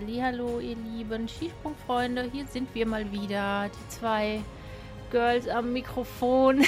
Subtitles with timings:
[0.00, 2.30] Hallo, ihr lieben Skisprungfreunde.
[2.30, 4.44] Hier sind wir mal wieder, die zwei
[5.10, 6.64] Girls am Mikrofon.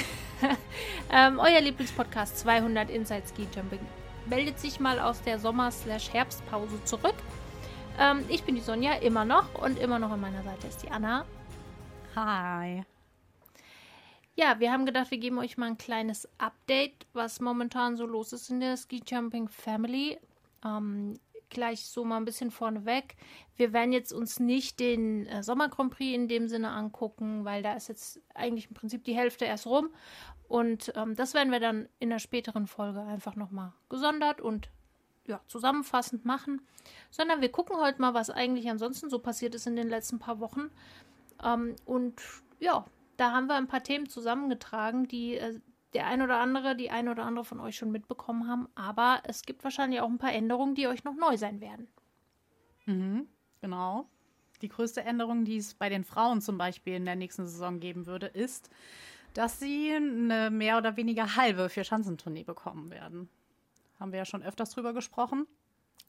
[1.09, 3.79] ähm, euer Lieblingspodcast 200 Inside Ski Jumping
[4.25, 7.15] meldet sich mal aus der Sommer-Herbstpause zurück.
[7.97, 9.55] Ähm, ich bin die Sonja, immer noch.
[9.63, 11.23] Und immer noch an meiner Seite ist die Anna.
[12.17, 12.83] Hi.
[14.35, 18.33] Ja, wir haben gedacht, wir geben euch mal ein kleines Update, was momentan so los
[18.33, 20.19] ist in der Ski Jumping Family.
[20.65, 21.17] Ähm,
[21.51, 23.15] gleich so mal ein bisschen vorneweg.
[23.55, 27.61] Wir werden jetzt uns nicht den äh, Sommer Grand Prix in dem Sinne angucken, weil
[27.61, 29.89] da ist jetzt eigentlich im Prinzip die Hälfte erst rum.
[30.47, 34.69] Und ähm, das werden wir dann in der späteren Folge einfach nochmal gesondert und
[35.27, 36.61] ja, zusammenfassend machen.
[37.11, 40.39] Sondern wir gucken heute mal, was eigentlich ansonsten so passiert ist in den letzten paar
[40.39, 40.71] Wochen.
[41.43, 42.21] Ähm, und
[42.59, 42.85] ja,
[43.17, 45.59] da haben wir ein paar Themen zusammengetragen, die äh,
[45.93, 48.67] der ein oder andere, die ein oder andere von euch schon mitbekommen haben.
[48.75, 51.87] Aber es gibt wahrscheinlich auch ein paar Änderungen, die euch noch neu sein werden.
[52.85, 53.27] Mhm,
[53.61, 54.07] genau.
[54.61, 58.05] Die größte Änderung, die es bei den Frauen zum Beispiel in der nächsten Saison geben
[58.05, 58.69] würde, ist,
[59.33, 63.29] dass sie eine mehr oder weniger halbe Vier-Schanzentournee bekommen werden.
[63.99, 65.47] Haben wir ja schon öfters drüber gesprochen,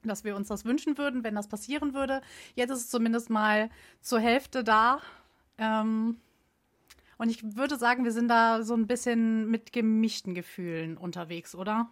[0.03, 2.20] dass wir uns das wünschen würden, wenn das passieren würde.
[2.55, 5.00] Jetzt ist es zumindest mal zur Hälfte da.
[5.58, 6.20] Ähm,
[7.23, 11.89] und ich würde sagen, wir sind da so ein bisschen mit gemischten Gefühlen unterwegs, oder?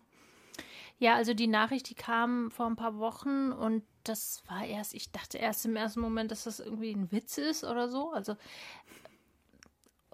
[0.99, 5.13] Ja, also die Nachricht, die kam vor ein paar Wochen und das war erst, ich
[5.13, 8.11] dachte erst im ersten Moment, dass das irgendwie ein Witz ist oder so.
[8.11, 8.35] Also,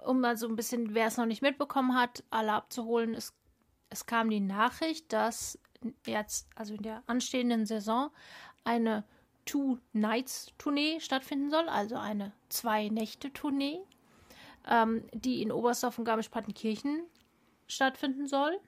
[0.05, 3.33] um mal so ein bisschen, wer es noch nicht mitbekommen hat, alle abzuholen, es,
[3.89, 5.59] es kam die Nachricht, dass
[6.05, 8.11] jetzt, also in der anstehenden Saison,
[8.65, 9.03] eine
[9.47, 13.81] Two-Nights-Tournee stattfinden soll, also eine Zwei-Nächte-Tournee
[14.67, 17.03] ähm, die in Oberstdorf und Garmisch-Partenkirchen
[17.67, 18.59] stattfinden soll.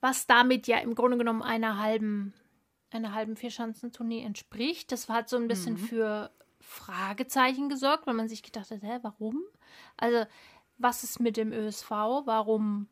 [0.00, 2.34] Was damit ja im Grunde genommen einer halben,
[2.90, 4.92] einer halben Vierschanzentournee entspricht.
[4.92, 5.78] Das hat so ein bisschen mhm.
[5.78, 9.42] für Fragezeichen gesorgt, weil man sich gedacht hat, hä, warum?
[9.96, 10.26] Also,
[10.78, 11.90] was ist mit dem ÖSV?
[11.90, 12.88] Warum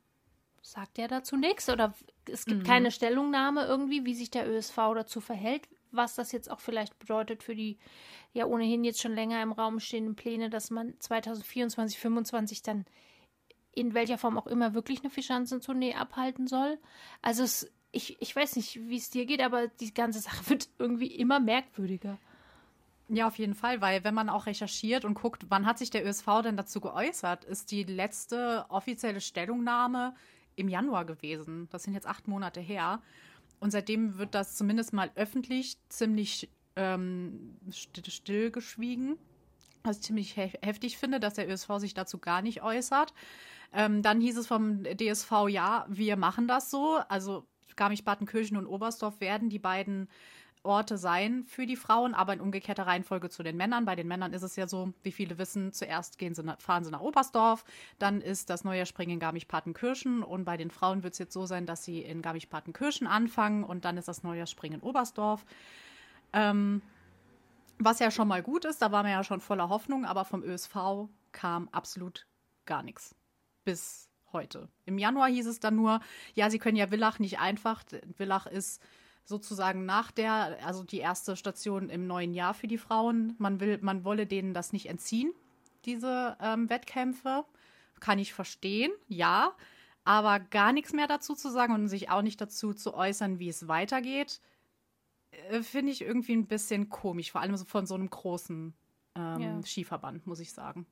[0.63, 1.69] sagt er dazu nichts?
[1.69, 1.95] Oder
[2.29, 2.67] es gibt mhm.
[2.67, 7.43] keine Stellungnahme irgendwie, wie sich der ÖSV dazu verhält, was das jetzt auch vielleicht bedeutet
[7.43, 7.79] für die
[8.33, 12.85] ja ohnehin jetzt schon länger im Raum stehenden Pläne, dass man 2024, 2025 dann
[13.75, 16.79] in welcher Form auch immer wirklich eine Fischanzentournee abhalten soll.
[17.23, 20.69] Also es, ich, ich weiß nicht, wie es dir geht, aber die ganze Sache wird
[20.79, 22.19] irgendwie immer merkwürdiger.
[23.09, 26.07] Ja, auf jeden Fall, weil wenn man auch recherchiert und guckt, wann hat sich der
[26.07, 30.15] ÖSV denn dazu geäußert, ist die letzte offizielle Stellungnahme
[30.57, 31.69] im Januar gewesen.
[31.71, 33.03] Das sind jetzt acht Monate her.
[33.63, 39.17] Und seitdem wird das zumindest mal öffentlich ziemlich ähm, stillgeschwiegen.
[39.85, 43.15] Was ich ziemlich he heftig finde, dass der ÖSV sich dazu gar nicht äußert.
[43.73, 46.99] Ähm, dann hieß es vom DSV, ja, wir machen das so.
[47.09, 47.47] Also
[47.77, 50.09] Garmisch-Partenkirchen und Oberstdorf werden die beiden
[50.65, 53.85] Orte sein für die Frauen, aber in umgekehrter Reihenfolge zu den Männern.
[53.85, 56.91] Bei den Männern ist es ja so, wie viele wissen, zuerst gehen sie, fahren sie
[56.91, 57.65] nach Oberstdorf,
[57.99, 61.47] dann ist das neue Springen in Garmisch-Partenkirchen und bei den Frauen wird es jetzt so
[61.47, 65.45] sein, dass sie in Garmisch-Partenkirchen anfangen und dann ist das neue Springen in Oberstdorf.
[66.33, 66.83] Ähm,
[67.79, 70.43] was ja schon mal gut ist, da waren wir ja schon voller Hoffnung, aber vom
[70.43, 72.27] ÖSV kam absolut
[72.67, 73.15] gar nichts.
[73.65, 74.69] Bis heute.
[74.87, 76.01] Im Januar hieß es dann nur,
[76.35, 77.83] ja, sie können ja Villach nicht einfach.
[78.17, 78.83] Villach ist
[79.25, 83.35] sozusagen nach der, also die erste Station im neuen Jahr für die Frauen.
[83.39, 85.33] Man will, man wolle denen das nicht entziehen,
[85.85, 87.45] diese ähm, Wettkämpfe.
[88.01, 89.53] Kann ich verstehen, ja.
[90.05, 93.49] Aber gar nichts mehr dazu zu sagen und sich auch nicht dazu zu äußern, wie
[93.49, 94.41] es weitergeht,
[95.31, 98.75] äh, finde ich irgendwie ein bisschen komisch, vor allem so von so einem großen
[99.15, 99.63] ähm, ja.
[99.63, 100.87] Skiverband, muss ich sagen.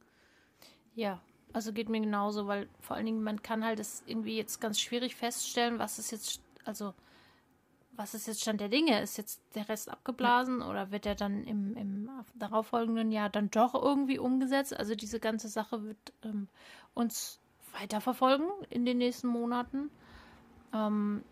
[0.95, 1.21] Ja,
[1.53, 4.79] also geht mir genauso, weil vor allen Dingen man kann halt es irgendwie jetzt ganz
[4.79, 6.95] schwierig feststellen, was ist jetzt, also
[8.01, 9.01] was ist jetzt Stand der Dinge?
[9.03, 10.69] Ist jetzt der Rest abgeblasen ja.
[10.69, 14.75] oder wird er dann im, im darauffolgenden Jahr dann doch irgendwie umgesetzt?
[14.75, 16.49] Also diese ganze Sache wird ähm,
[16.95, 17.39] uns
[17.79, 19.91] weiterverfolgen in den nächsten Monaten.
[20.73, 21.23] Ähm,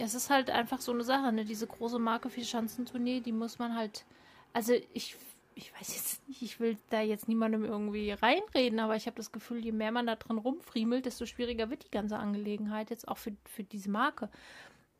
[0.00, 1.44] es ist halt einfach so eine Sache, ne?
[1.44, 4.06] Diese große Marke für Schanzentournee, die muss man halt.
[4.54, 5.16] Also ich,
[5.54, 9.32] ich weiß jetzt nicht, ich will da jetzt niemandem irgendwie reinreden, aber ich habe das
[9.32, 13.18] Gefühl, je mehr man da drin rumfriemelt, desto schwieriger wird die ganze Angelegenheit jetzt auch
[13.18, 14.30] für, für diese Marke.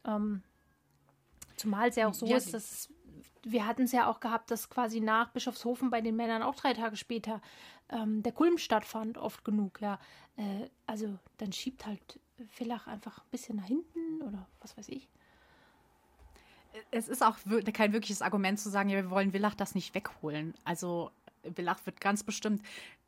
[0.04, 0.42] Ähm,
[1.56, 2.88] zumal es ja auch so ja, ist, dass
[3.42, 6.74] wir hatten es ja auch gehabt, dass quasi nach Bischofshofen bei den Männern auch drei
[6.74, 7.40] Tage später
[7.88, 9.98] ähm, der Kulm stattfand, oft genug, ja.
[10.36, 15.08] Äh, also dann schiebt halt Villach einfach ein bisschen nach hinten oder was weiß ich.
[16.90, 17.36] Es ist auch
[17.72, 20.54] kein wirkliches Argument zu sagen, ja, wir wollen Villach das nicht wegholen.
[20.64, 21.10] Also
[21.42, 22.62] Villach wird ganz bestimmt,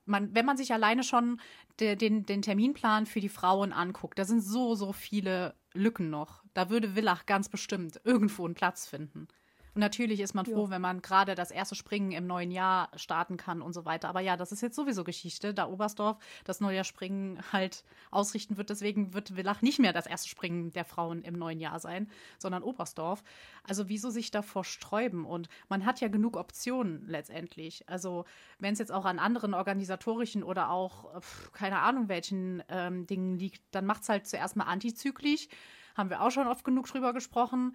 [0.04, 1.40] man, wenn man sich alleine schon
[1.78, 6.42] de, den, den Terminplan für die Frauen anguckt, da sind so, so viele Lücken noch.
[6.54, 9.28] Da würde Villach ganz bestimmt irgendwo einen Platz finden.
[9.74, 10.70] Und natürlich ist man froh, ja.
[10.70, 14.08] wenn man gerade das erste Springen im neuen Jahr starten kann und so weiter.
[14.08, 18.68] Aber ja, das ist jetzt sowieso Geschichte, da Oberstdorf das neue Springen halt ausrichten wird.
[18.68, 22.62] Deswegen wird Villach nicht mehr das erste Springen der Frauen im neuen Jahr sein, sondern
[22.62, 23.22] Oberstdorf.
[23.66, 25.24] Also wieso sich davor sträuben?
[25.24, 27.88] Und man hat ja genug Optionen letztendlich.
[27.88, 28.26] Also
[28.58, 31.22] wenn es jetzt auch an anderen organisatorischen oder auch,
[31.52, 35.48] keine Ahnung, welchen ähm, Dingen liegt, dann macht es halt zuerst mal antizyklisch.
[35.94, 37.74] Haben wir auch schon oft genug drüber gesprochen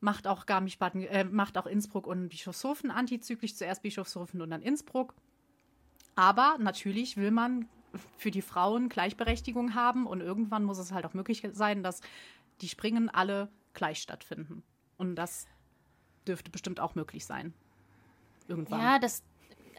[0.00, 5.14] macht auch Garmisch-Baden, äh, macht auch Innsbruck und Bischofshofen antizyklisch, zuerst Bischofshofen und dann Innsbruck.
[6.16, 7.68] Aber natürlich will man
[8.16, 12.00] für die Frauen Gleichberechtigung haben und irgendwann muss es halt auch möglich sein, dass
[12.60, 14.62] die Springen alle gleich stattfinden.
[14.96, 15.46] Und das
[16.26, 17.54] dürfte bestimmt auch möglich sein.
[18.48, 18.80] Irgendwann.
[18.80, 19.22] Ja, das,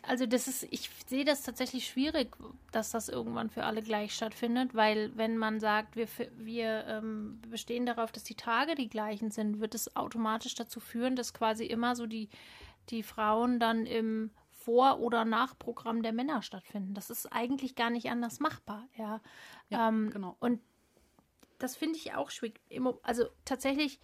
[0.03, 2.36] also das ist, ich sehe das tatsächlich schwierig,
[2.71, 6.07] dass das irgendwann für alle gleich stattfindet, weil wenn man sagt, wir,
[6.38, 11.15] wir ähm, bestehen darauf, dass die Tage die gleichen sind, wird es automatisch dazu führen,
[11.15, 12.30] dass quasi immer so die,
[12.89, 16.94] die Frauen dann im Vor- oder Nachprogramm der Männer stattfinden.
[16.94, 19.21] Das ist eigentlich gar nicht anders machbar, ja.
[19.69, 20.36] ja ähm, genau.
[20.39, 20.62] Und
[21.59, 22.59] das finde ich auch schwierig.
[23.03, 24.00] Also tatsächlich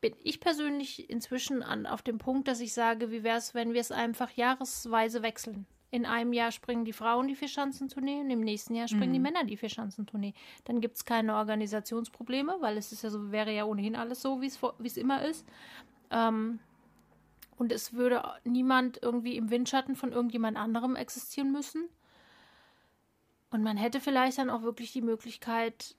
[0.00, 3.74] bin ich persönlich inzwischen an, auf dem Punkt, dass ich sage, wie wäre es, wenn
[3.74, 5.66] wir es einfach jahresweise wechseln?
[5.92, 9.14] In einem Jahr springen die Frauen die Vierschanzentournee und im nächsten Jahr springen mhm.
[9.14, 10.34] die Männer die Vierschanzentournee.
[10.64, 14.40] Dann gibt es keine Organisationsprobleme, weil es ist ja so, wäre ja ohnehin alles so,
[14.40, 15.44] wie es immer ist.
[16.10, 16.60] Ähm,
[17.56, 21.88] und es würde niemand irgendwie im Windschatten von irgendjemand anderem existieren müssen.
[23.50, 25.96] Und man hätte vielleicht dann auch wirklich die Möglichkeit,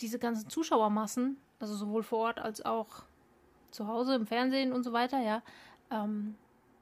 [0.00, 3.04] diese ganzen Zuschauermassen, also sowohl vor Ort als auch
[3.70, 5.42] zu Hause im Fernsehen und so weiter, ja,
[5.90, 6.34] ähm,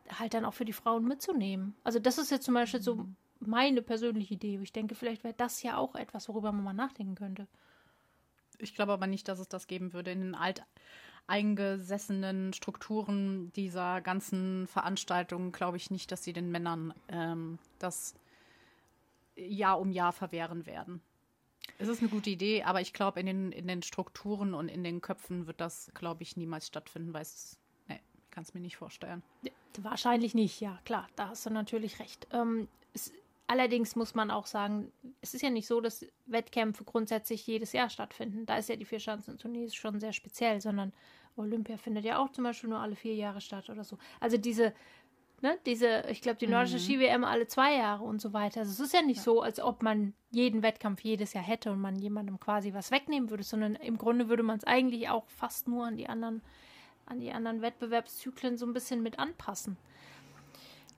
[0.09, 1.75] halt dann auch für die Frauen mitzunehmen.
[1.85, 3.17] Also das ist jetzt zum Beispiel so mhm.
[3.41, 4.59] meine persönliche Idee.
[4.63, 7.47] Ich denke, vielleicht wäre das ja auch etwas, worüber man mal nachdenken könnte.
[8.59, 10.37] Ich glaube aber nicht, dass es das geben würde in den
[11.29, 15.53] alteingesessenen Strukturen dieser ganzen Veranstaltungen.
[15.53, 18.15] Glaube ich nicht, dass sie den Männern ähm, das
[19.37, 21.03] Jahr um Jahr verwehren werden.
[21.79, 24.83] Es ist eine gute Idee, aber ich glaube, in den, in den Strukturen und in
[24.83, 27.59] den Köpfen wird das, glaube ich, niemals stattfinden, weil es,
[27.89, 29.23] nee, ich kann es mir nicht vorstellen.
[29.79, 32.27] Wahrscheinlich nicht, ja, klar, da hast du natürlich recht.
[32.33, 33.13] Ähm, es,
[33.47, 34.91] allerdings muss man auch sagen,
[35.21, 38.47] es ist ja nicht so, dass Wettkämpfe grundsätzlich jedes Jahr stattfinden.
[38.47, 40.93] Da ist ja die Vierschanzentournee schon sehr speziell, sondern
[41.37, 43.99] Olympia findet ja auch zum Beispiel nur alle vier Jahre statt oder so.
[44.21, 44.73] Also diese
[45.43, 46.81] ne, diese, ich glaube, die nordische mhm.
[46.81, 48.61] Ski-WM alle zwei Jahre und so weiter.
[48.61, 49.23] Also es ist ja nicht ja.
[49.23, 53.31] so, als ob man jeden Wettkampf jedes Jahr hätte und man jemandem quasi was wegnehmen
[53.31, 56.43] würde, sondern im Grunde würde man es eigentlich auch fast nur an die anderen,
[57.07, 59.77] an die anderen Wettbewerbszyklen so ein bisschen mit anpassen.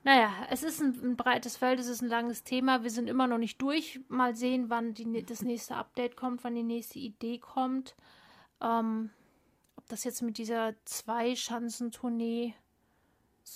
[0.03, 2.83] Naja, es ist ein, ein, breites Feld, es ist ein langes Thema.
[2.83, 3.99] Wir sind immer noch nicht durch.
[4.07, 7.95] Mal sehen, wann die, das nächste Update kommt, wann die nächste Idee kommt.
[8.61, 9.09] Ähm,
[9.75, 12.53] ob das jetzt mit dieser Zwei-Schanzentournee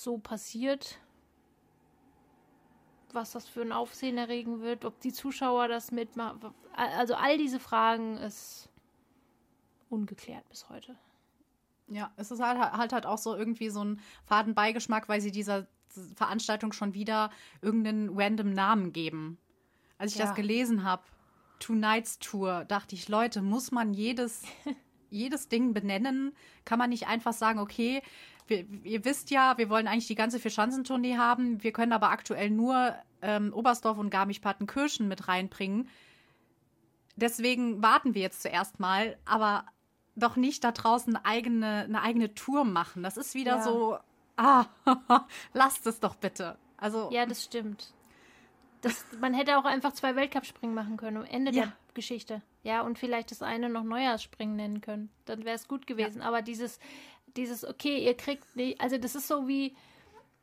[0.02, 0.98] so passiert,
[3.12, 6.52] was das für ein Aufsehen erregen wird, ob die Zuschauer das mitmachen.
[6.74, 8.68] Also all diese Fragen ist
[9.88, 10.96] ungeklärt bis heute.
[11.88, 15.66] Ja, es ist halt, halt halt auch so irgendwie so ein Fadenbeigeschmack, weil sie dieser
[16.16, 17.30] Veranstaltung schon wieder
[17.62, 19.38] irgendeinen random Namen geben.
[19.98, 20.26] Als ich ja.
[20.26, 21.02] das gelesen habe,
[21.60, 24.42] Two Nights Tour, dachte ich, Leute, muss man jedes,
[25.10, 26.34] jedes Ding benennen?
[26.64, 28.02] Kann man nicht einfach sagen, okay,
[28.46, 31.62] wir, ihr wisst ja, wir wollen eigentlich die ganze Vierschanzentournee haben.
[31.62, 35.88] Wir können aber aktuell nur ähm, Oberstdorf und Garmisch-Partenkirchen mit reinbringen.
[37.16, 39.64] Deswegen warten wir jetzt zuerst mal, aber
[40.16, 43.02] doch nicht da draußen eine eigene, eine eigene Tour machen.
[43.02, 43.62] Das ist wieder ja.
[43.62, 43.98] so,
[44.36, 44.66] ah,
[45.52, 46.56] lasst es doch bitte.
[46.76, 47.92] Also, ja, das stimmt.
[48.82, 51.62] Das, man hätte auch einfach zwei Weltcup-Springen machen können am Ende ja.
[51.62, 52.42] der Geschichte.
[52.62, 55.10] Ja, und vielleicht das eine noch Neujahrsspringen nennen können.
[55.24, 56.20] Dann wäre es gut gewesen.
[56.20, 56.28] Ja.
[56.28, 56.78] Aber dieses,
[57.36, 59.74] dieses, okay, ihr kriegt nicht, also das ist so wie,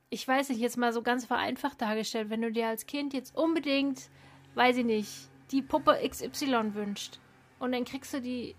[0.09, 3.35] ich weiß nicht, jetzt mal so ganz vereinfacht dargestellt, wenn du dir als Kind jetzt
[3.35, 4.09] unbedingt,
[4.55, 7.19] weiß ich nicht, die Puppe XY wünscht
[7.59, 8.55] und dann kriegst du die,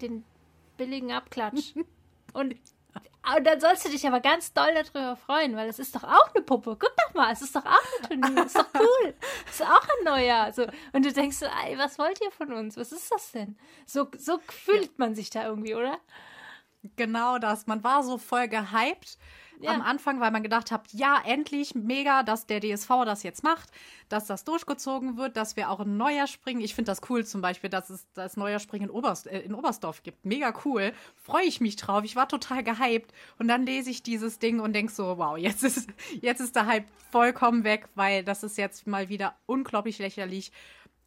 [0.00, 0.24] den
[0.76, 1.74] billigen Abklatsch
[2.32, 2.54] und
[3.36, 6.34] und dann sollst du dich aber ganz doll darüber freuen, weil es ist doch auch
[6.34, 6.76] eine Puppe.
[6.78, 8.42] Guck doch mal, es ist doch auch ein Turnier.
[8.42, 9.14] Das ist doch cool.
[9.46, 10.52] Es ist auch ein Neujahr.
[10.52, 10.66] So.
[10.92, 12.76] Und du denkst, ey, was wollt ihr von uns?
[12.76, 13.58] Was ist das denn?
[13.84, 14.92] So, so fühlt ja.
[14.96, 15.98] man sich da irgendwie, oder?
[16.96, 17.66] Genau das.
[17.66, 19.18] Man war so voll gehypt
[19.60, 19.72] ja.
[19.72, 23.70] am Anfang, weil man gedacht hat, ja, endlich mega, dass der DSV das jetzt macht,
[24.08, 26.60] dass das durchgezogen wird, dass wir auch ein neuer Springen.
[26.60, 29.54] Ich finde das cool zum Beispiel, dass es das neuer Springen in, Oberst, äh, in
[29.54, 30.24] Oberstdorf gibt.
[30.24, 30.92] Mega cool.
[31.16, 32.04] Freue ich mich drauf.
[32.04, 33.12] Ich war total gehypt.
[33.38, 35.88] Und dann lese ich dieses Ding und denke so, wow, jetzt ist,
[36.20, 40.52] jetzt ist der Hype vollkommen weg, weil das ist jetzt mal wieder unglaublich lächerlich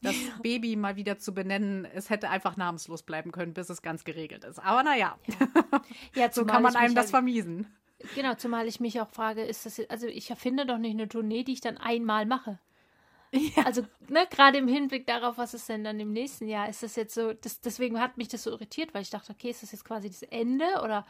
[0.01, 0.33] das ja.
[0.41, 1.85] Baby mal wieder zu benennen.
[1.85, 4.59] Es hätte einfach namenslos bleiben können, bis es ganz geregelt ist.
[4.59, 5.81] Aber naja, ja.
[6.15, 7.67] ja so kann man einem das vermiesen.
[8.15, 11.43] Genau, zumal ich mich auch frage, ist das, also ich erfinde doch nicht eine Tournee,
[11.43, 12.59] die ich dann einmal mache.
[13.31, 13.63] Ja.
[13.63, 16.67] Also, ne, gerade im Hinblick darauf, was ist denn dann im nächsten Jahr?
[16.67, 19.51] Ist das jetzt so, das, deswegen hat mich das so irritiert, weil ich dachte, okay,
[19.51, 21.05] ist das jetzt quasi das Ende oder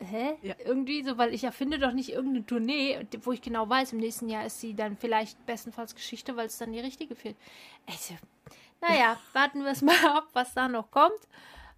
[0.00, 0.38] hä?
[0.42, 0.54] Ja.
[0.64, 4.28] Irgendwie so, weil ich erfinde doch nicht irgendeine Tournee, wo ich genau weiß, im nächsten
[4.28, 7.36] Jahr ist sie dann vielleicht bestenfalls Geschichte, weil es dann die richtige fehlt.
[7.86, 8.14] Also,
[8.80, 11.28] naja, warten wir es mal ab, was da noch kommt.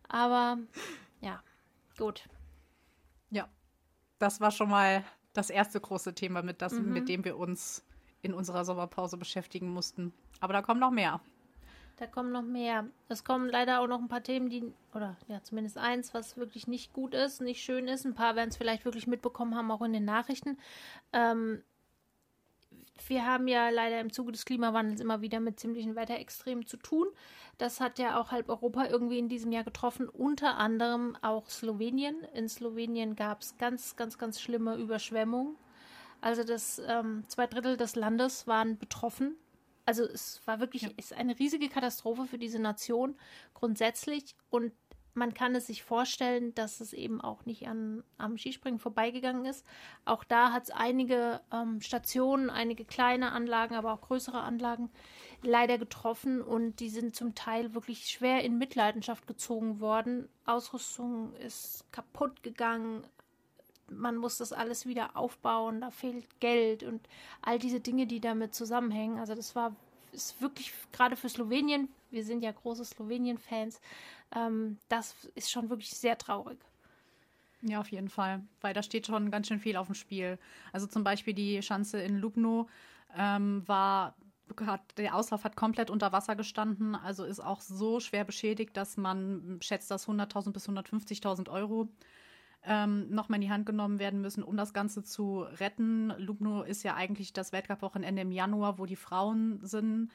[0.09, 0.59] Aber
[1.21, 1.43] ja,
[1.99, 2.29] gut.
[3.31, 3.49] Ja,
[4.19, 6.93] das war schon mal das erste große Thema, mit, das, mhm.
[6.93, 7.85] mit dem wir uns
[8.21, 10.13] in unserer Sommerpause beschäftigen mussten.
[10.41, 11.21] Aber da kommen noch mehr.
[11.97, 12.87] Da kommen noch mehr.
[13.09, 16.67] Es kommen leider auch noch ein paar Themen, die, oder ja, zumindest eins, was wirklich
[16.67, 18.05] nicht gut ist, nicht schön ist.
[18.05, 20.59] Ein paar werden es vielleicht wirklich mitbekommen haben, auch in den Nachrichten.
[21.13, 21.63] Ähm,
[23.09, 27.07] wir haben ja leider im Zuge des Klimawandels immer wieder mit ziemlichen Wetterextremen zu tun.
[27.59, 32.17] Das hat ja auch halb Europa irgendwie in diesem Jahr getroffen, unter anderem auch Slowenien.
[32.35, 35.57] In Slowenien gab es ganz, ganz, ganz schlimme Überschwemmungen.
[36.21, 39.37] Also das ähm, zwei Drittel des Landes waren betroffen.
[39.85, 40.91] Also es war wirklich ja.
[40.97, 43.17] ist eine riesige Katastrophe für diese Nation
[43.55, 44.73] grundsätzlich und
[45.15, 49.67] man kann es sich vorstellen, dass es eben auch nicht an, am Skispringen vorbeigegangen ist.
[50.05, 54.91] Auch da hat es einige ähm, Stationen, einige kleine Anlagen, aber auch größere Anlagen
[55.43, 60.29] leider getroffen und die sind zum Teil wirklich schwer in Mitleidenschaft gezogen worden.
[60.47, 63.07] Ausrüstung ist kaputt gegangen.
[63.97, 67.01] Man muss das alles wieder aufbauen, da fehlt Geld und
[67.43, 69.19] all diese Dinge, die damit zusammenhängen.
[69.19, 69.75] Also das war
[70.13, 73.81] ist wirklich gerade für Slowenien, wir sind ja große Slowenien-Fans,
[74.35, 76.59] ähm, das ist schon wirklich sehr traurig.
[77.63, 80.39] Ja, auf jeden Fall, weil da steht schon ganz schön viel auf dem Spiel.
[80.73, 82.69] Also zum Beispiel die Schanze in Lubno
[83.17, 84.15] ähm, war
[84.61, 88.99] hat, der Auslauf hat komplett unter Wasser gestanden, also ist auch so schwer beschädigt, dass
[88.99, 91.89] man schätzt, dass 100.000 bis 150.000 Euro
[92.65, 96.13] ähm, nochmal in die Hand genommen werden müssen, um das Ganze zu retten.
[96.19, 100.11] Lubno ist ja eigentlich das Weltcup-Wochenende im Januar, wo die Frauen sind.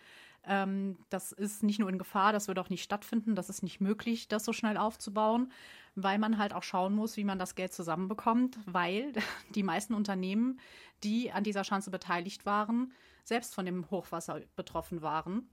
[0.45, 3.35] Ähm, das ist nicht nur in Gefahr, das wird auch nicht stattfinden.
[3.35, 5.51] Das ist nicht möglich, das so schnell aufzubauen,
[5.95, 9.11] weil man halt auch schauen muss, wie man das Geld zusammenbekommt, weil
[9.55, 10.59] die meisten Unternehmen,
[11.03, 15.49] die an dieser Chance beteiligt waren, selbst von dem Hochwasser betroffen waren.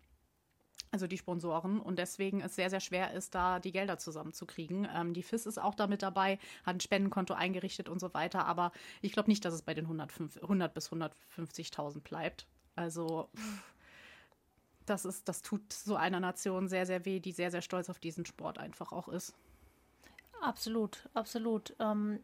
[0.95, 4.87] Also die Sponsoren und deswegen es sehr, sehr schwer ist, da die Gelder zusammenzukriegen.
[4.95, 8.71] Ähm, die FIS ist auch damit dabei, hat ein Spendenkonto eingerichtet und so weiter, aber
[9.03, 12.47] ich glaube nicht, dass es bei den 105, 100 bis 150.000 bleibt.
[12.77, 13.29] Also
[14.87, 17.99] das ist, das tut so einer Nation sehr, sehr weh, die sehr, sehr stolz auf
[17.99, 19.35] diesen Sport einfach auch ist.
[20.43, 21.75] Absolut, absolut.
[21.81, 22.21] Ähm,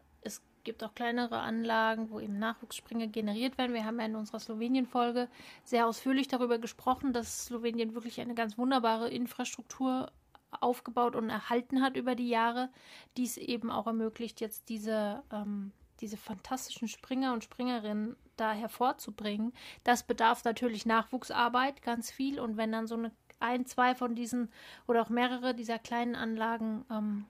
[0.63, 3.73] gibt auch kleinere Anlagen, wo eben Nachwuchsspringer generiert werden.
[3.73, 5.27] Wir haben ja in unserer Slowenien-Folge
[5.63, 10.11] sehr ausführlich darüber gesprochen, dass Slowenien wirklich eine ganz wunderbare Infrastruktur
[10.59, 12.69] aufgebaut und erhalten hat über die Jahre,
[13.17, 19.53] die es eben auch ermöglicht, jetzt diese ähm, diese fantastischen Springer und Springerinnen da hervorzubringen.
[19.83, 22.39] Das bedarf natürlich Nachwuchsarbeit ganz viel.
[22.39, 24.49] Und wenn dann so eine, ein, zwei von diesen
[24.87, 27.25] oder auch mehrere dieser kleinen Anlagen ähm,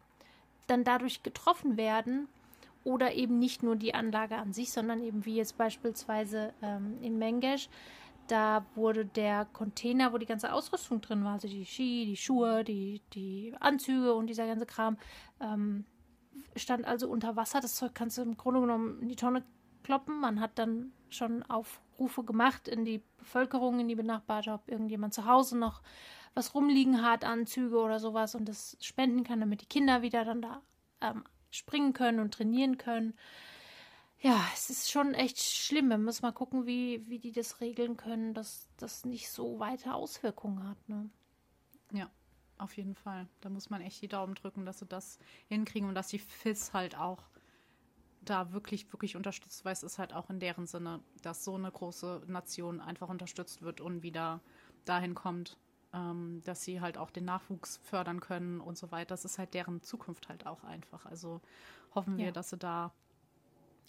[0.67, 2.27] dann dadurch getroffen werden,
[2.83, 7.17] oder eben nicht nur die Anlage an sich, sondern eben wie jetzt beispielsweise ähm, in
[7.17, 7.69] Mengesh,
[8.27, 12.63] da wurde der Container, wo die ganze Ausrüstung drin war, also die Ski, die Schuhe,
[12.63, 14.97] die, die Anzüge und dieser ganze Kram,
[15.41, 15.85] ähm,
[16.55, 17.59] stand also unter Wasser.
[17.59, 19.43] Das Zeug kannst du im Grunde genommen in die Tonne
[19.83, 20.19] kloppen.
[20.19, 25.25] Man hat dann schon Aufrufe gemacht in die Bevölkerung, in die benachbarte, ob irgendjemand zu
[25.25, 25.81] Hause noch
[26.33, 30.41] was rumliegen hat, Anzüge oder sowas und das spenden kann, damit die Kinder wieder dann
[30.41, 30.61] da
[31.01, 33.13] ähm, springen können und trainieren können.
[34.19, 35.89] Ja, es ist schon echt schlimm.
[35.89, 39.93] Wir müssen mal gucken, wie, wie die das regeln können, dass das nicht so weite
[39.93, 40.89] Auswirkungen hat.
[40.89, 41.09] Ne?
[41.93, 42.09] Ja.
[42.61, 43.27] Auf jeden Fall.
[43.41, 45.17] Da muss man echt die Daumen drücken, dass sie das
[45.47, 47.23] hinkriegen und dass die FIS halt auch
[48.23, 51.71] da wirklich, wirklich unterstützt, weil es ist halt auch in deren Sinne, dass so eine
[51.71, 54.41] große Nation einfach unterstützt wird und wieder
[54.85, 55.57] dahin kommt,
[55.93, 59.09] ähm, dass sie halt auch den Nachwuchs fördern können und so weiter.
[59.09, 61.05] Das ist halt deren Zukunft halt auch einfach.
[61.05, 61.41] Also
[61.93, 62.31] hoffen wir, ja.
[62.31, 62.91] dass sie da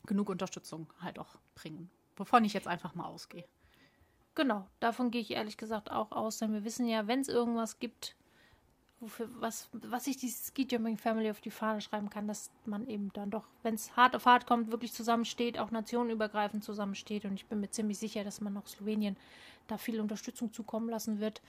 [0.06, 1.90] genug Unterstützung halt auch bringen.
[2.16, 3.44] Wovon ich jetzt einfach mal ausgehe.
[4.35, 7.78] Genau, davon gehe ich ehrlich gesagt auch aus, denn wir wissen ja, wenn es irgendwas
[7.78, 8.16] gibt,
[9.02, 12.87] wofür, was, was sich die Ski Jumping Family auf die Fahne schreiben kann, dass man
[12.87, 17.26] eben dann doch, wenn es hart auf hart kommt, wirklich zusammensteht, auch nationenübergreifend zusammensteht.
[17.26, 19.16] Und ich bin mir ziemlich sicher, dass man auch Slowenien
[19.66, 21.42] da viel Unterstützung zukommen lassen wird.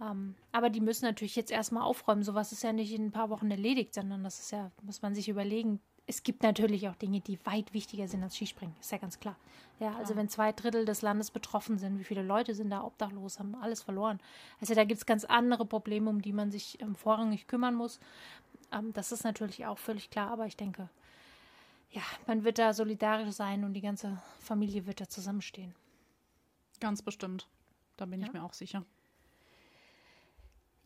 [0.00, 2.22] Ähm, aber die müssen natürlich jetzt erstmal aufräumen.
[2.22, 5.14] Sowas ist ja nicht in ein paar Wochen erledigt, sondern das ist ja, muss man
[5.14, 8.96] sich überlegen, es gibt natürlich auch Dinge, die weit wichtiger sind als Skispringen, ist ja
[8.96, 9.36] ganz klar.
[9.78, 13.38] Ja, also wenn zwei Drittel des Landes betroffen sind, wie viele Leute sind da obdachlos,
[13.38, 14.18] haben alles verloren.
[14.58, 18.00] Also da gibt es ganz andere Probleme, um die man sich ähm, vorrangig kümmern muss.
[18.72, 20.88] Ähm, das ist natürlich auch völlig klar, aber ich denke,
[21.90, 25.74] ja, man wird da solidarisch sein und die ganze Familie wird da zusammenstehen.
[26.80, 27.48] Ganz bestimmt.
[27.98, 28.26] Da bin ja.
[28.26, 28.82] ich mir auch sicher.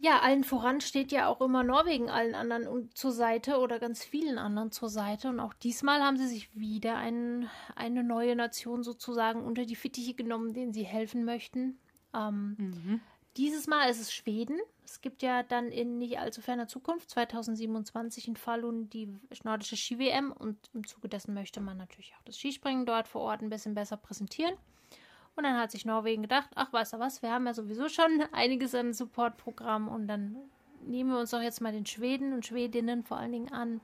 [0.04, 4.36] Ja, allen voran steht ja auch immer Norwegen allen anderen zur Seite oder ganz vielen
[4.36, 5.28] anderen zur Seite.
[5.28, 10.14] Und auch diesmal haben sie sich wieder ein, eine neue Nation sozusagen unter die Fittiche
[10.14, 11.78] genommen, denen sie helfen möchten.
[12.12, 13.00] Ähm, mhm.
[13.36, 14.58] Dieses Mal ist es Schweden.
[14.84, 19.08] Es gibt ja dann in nicht allzu ferner Zukunft, 2027 in Falun, die
[19.44, 20.32] nordische Ski-WM.
[20.32, 23.76] Und im Zuge dessen möchte man natürlich auch das Skispringen dort vor Ort ein bisschen
[23.76, 24.56] besser präsentieren.
[25.34, 28.22] Und dann hat sich Norwegen gedacht, ach, weißt du was, wir haben ja sowieso schon
[28.32, 30.36] einiges an Supportprogramm und dann
[30.86, 33.80] nehmen wir uns doch jetzt mal den Schweden und Schwedinnen vor allen Dingen an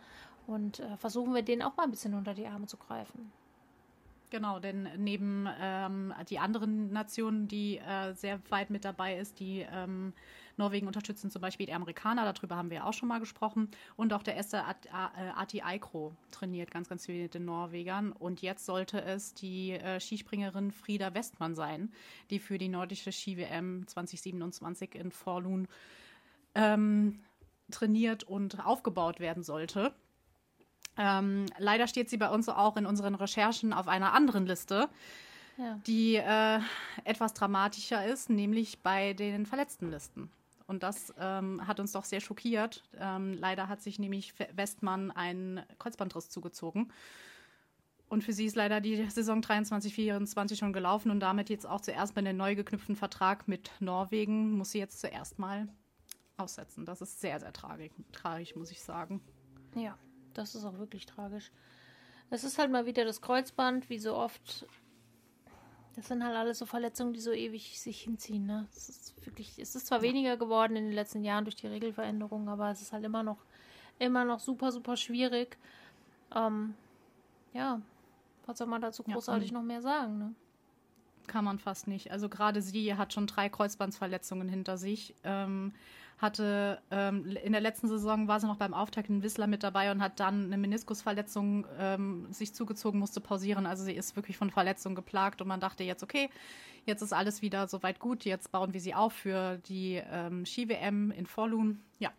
[0.46, 3.32] und äh, versuchen wir denen auch mal ein bisschen unter die Arme zu greifen.
[4.30, 9.66] Genau, denn neben ähm, die anderen Nationen, die äh, sehr weit mit dabei ist, die
[9.72, 10.12] ähm,
[10.58, 13.70] Norwegen unterstützen, zum Beispiel die Amerikaner, darüber haben wir auch schon mal gesprochen.
[13.96, 18.12] Und auch der erste Ati Aikro trainiert ganz, ganz viel mit den Norwegern.
[18.12, 21.92] Und jetzt sollte es die äh, Skispringerin Frieda Westmann sein,
[22.30, 25.68] die für die nordische Ski-WM 2027 in Forlun
[26.54, 27.20] ähm,
[27.70, 29.94] trainiert und aufgebaut werden sollte.
[30.96, 34.88] Ähm, leider steht sie bei uns auch in unseren Recherchen auf einer anderen Liste,
[35.56, 35.78] ja.
[35.86, 36.60] die äh,
[37.04, 40.30] etwas dramatischer ist, nämlich bei den Verletztenlisten.
[40.68, 42.84] Und das ähm, hat uns doch sehr schockiert.
[43.00, 46.92] Ähm, leider hat sich nämlich Westmann einen Kreuzbandriss zugezogen.
[48.10, 52.14] Und für sie ist leider die Saison 23-24 schon gelaufen und damit jetzt auch zuerst
[52.14, 55.68] bei einem neu geknüpften Vertrag mit Norwegen muss sie jetzt zuerst mal
[56.36, 56.84] aussetzen.
[56.84, 59.22] Das ist sehr, sehr tragisch, tragisch muss ich sagen.
[59.74, 59.98] Ja,
[60.34, 61.50] das ist auch wirklich tragisch.
[62.30, 64.66] Es ist halt mal wieder das Kreuzband, wie so oft.
[65.98, 68.46] Das sind halt alles so Verletzungen, die so ewig sich hinziehen.
[68.46, 68.68] Ne?
[68.70, 72.48] Es ist wirklich, es ist zwar weniger geworden in den letzten Jahren durch die Regelveränderungen,
[72.48, 73.38] aber es ist halt immer noch,
[73.98, 75.58] immer noch super, super schwierig.
[76.32, 76.74] Ähm,
[77.52, 77.82] ja,
[78.46, 80.18] was soll man dazu großartig ja, noch mehr sagen?
[80.18, 80.34] Ne?
[81.26, 82.12] Kann man fast nicht.
[82.12, 85.16] Also gerade sie hat schon drei Kreuzbandsverletzungen hinter sich.
[85.24, 85.72] Ähm,
[86.18, 89.92] hatte ähm, in der letzten Saison war sie noch beim Auftakt in Whistler mit dabei
[89.92, 93.66] und hat dann eine Meniskusverletzung ähm, sich zugezogen, musste pausieren.
[93.66, 96.28] Also sie ist wirklich von Verletzungen geplagt und man dachte jetzt, okay,
[96.86, 101.12] jetzt ist alles wieder soweit gut, jetzt bauen wir sie auf für die ähm, Ski-WM
[101.12, 101.80] in Forlun.
[102.00, 102.10] Ja,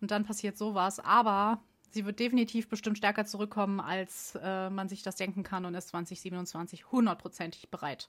[0.00, 5.02] und dann passiert sowas, aber sie wird definitiv bestimmt stärker zurückkommen, als äh, man sich
[5.02, 8.08] das denken kann und ist 2027 hundertprozentig bereit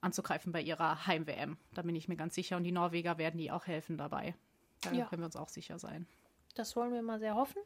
[0.00, 1.56] anzugreifen bei ihrer Heim-WM.
[1.74, 2.56] Da bin ich mir ganz sicher.
[2.56, 4.34] Und die Norweger werden ihr auch helfen dabei.
[4.82, 5.06] Da ja.
[5.06, 6.06] können wir uns auch sicher sein.
[6.54, 7.62] Das wollen wir mal sehr hoffen.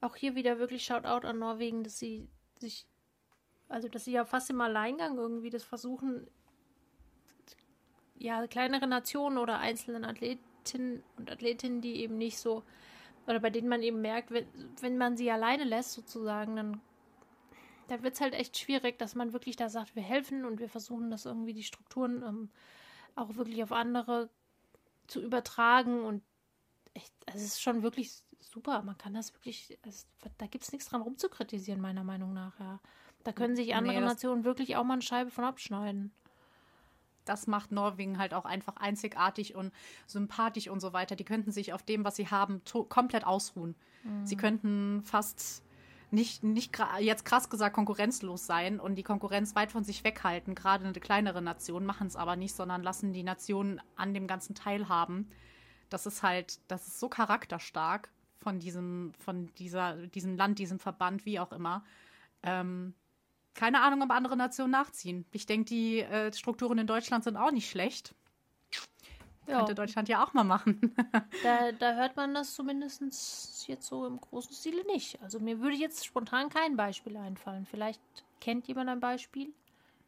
[0.00, 2.28] Auch hier wieder wirklich Shoutout an Norwegen, dass sie
[2.58, 2.86] sich,
[3.68, 6.26] also dass sie ja fast im Alleingang irgendwie das versuchen,
[8.16, 12.62] ja, kleinere Nationen oder einzelnen Athletinnen und Athletinnen, die eben nicht so,
[13.26, 14.46] oder bei denen man eben merkt, wenn,
[14.80, 16.80] wenn man sie alleine lässt sozusagen, dann
[17.88, 20.68] da wird es halt echt schwierig, dass man wirklich da sagt, wir helfen und wir
[20.68, 22.50] versuchen das irgendwie die Strukturen ähm,
[23.14, 24.30] auch wirklich auf andere
[25.06, 26.22] zu übertragen und
[26.94, 28.82] echt, also es ist schon wirklich super.
[28.82, 30.06] Man kann das wirklich, es,
[30.38, 32.80] da gibt es nichts dran rumzukritisieren, meiner Meinung nach, ja.
[33.24, 36.12] Da können sich andere nee, Nationen wirklich auch mal eine Scheibe von abschneiden.
[37.24, 39.72] Das macht Norwegen halt auch einfach einzigartig und
[40.06, 41.16] sympathisch und so weiter.
[41.16, 43.76] Die könnten sich auf dem, was sie haben, komplett ausruhen.
[44.02, 44.26] Mhm.
[44.26, 45.62] Sie könnten fast
[46.10, 50.54] nicht, nicht jetzt krass gesagt konkurrenzlos sein und die Konkurrenz weit von sich weghalten.
[50.54, 54.54] Gerade eine kleinere Nation machen es aber nicht, sondern lassen die Nationen an dem Ganzen
[54.54, 55.28] teilhaben.
[55.90, 61.24] Das ist halt, das ist so charakterstark von diesem, von dieser, diesem Land, diesem Verband,
[61.24, 61.84] wie auch immer.
[62.42, 62.94] Ähm,
[63.54, 65.24] keine Ahnung, ob andere Nationen nachziehen.
[65.32, 68.14] Ich denke, die äh, Strukturen in Deutschland sind auch nicht schlecht.
[69.46, 69.58] Ja.
[69.58, 70.94] Könnte Deutschland ja auch mal machen.
[71.42, 75.20] da, da hört man das zumindest jetzt so im großen Stile nicht.
[75.22, 77.66] Also mir würde jetzt spontan kein Beispiel einfallen.
[77.66, 78.00] Vielleicht
[78.40, 79.52] kennt jemand ein Beispiel.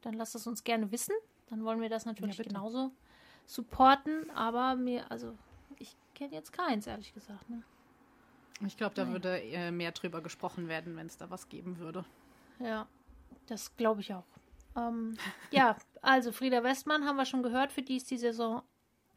[0.03, 1.15] Dann lasst es uns gerne wissen.
[1.51, 2.93] Dann wollen wir das natürlich ja, genauso
[3.45, 4.31] supporten.
[4.31, 5.37] Aber mir, also
[5.79, 7.49] ich kenne jetzt keins, ehrlich gesagt.
[7.51, 7.63] Ne?
[8.65, 9.13] Ich glaube, da Nein.
[9.13, 12.05] würde äh, mehr drüber gesprochen werden, wenn es da was geben würde.
[12.59, 12.87] Ja,
[13.47, 14.25] das glaube ich auch.
[14.77, 15.17] Ähm,
[15.51, 18.63] ja, also Frieda Westmann haben wir schon gehört, für die ist die Saison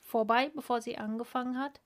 [0.09, 1.79] vorbei, bevor sie angefangen hat.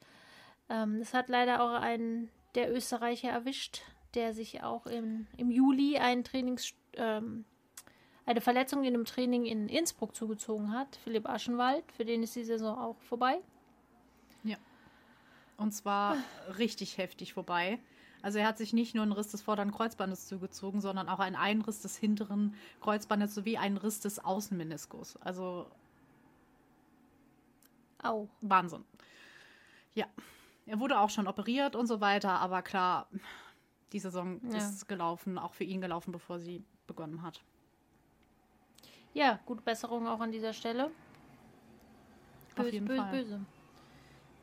[0.69, 3.81] Ähm, das hat leider auch einen der Österreicher erwischt,
[4.13, 7.45] der sich auch im, im Juli einen Trainings, ähm,
[8.25, 10.95] eine Verletzung in einem Training in Innsbruck zugezogen hat.
[11.03, 13.39] Philipp Aschenwald, für den ist die Saison auch vorbei.
[14.43, 14.57] Ja.
[15.57, 16.17] Und zwar
[16.57, 17.79] richtig heftig vorbei.
[18.21, 21.35] Also er hat sich nicht nur einen Riss des vorderen Kreuzbandes zugezogen, sondern auch einen
[21.35, 25.17] Einriss des hinteren Kreuzbandes sowie einen Riss des Außenmeniskus.
[25.17, 25.67] Also
[28.03, 28.27] Au.
[28.41, 28.83] Wahnsinn.
[29.93, 30.05] Ja.
[30.65, 33.07] Er wurde auch schon operiert und so weiter, aber klar,
[33.91, 34.57] Die Saison Ja.
[34.57, 37.43] ist gelaufen, auch für ihn gelaufen, bevor sie begonnen hat.
[39.13, 40.85] Ja, gute Besserung auch an dieser Stelle.
[40.85, 43.11] Auf Böse, jeden böse, Fall.
[43.11, 43.45] böse.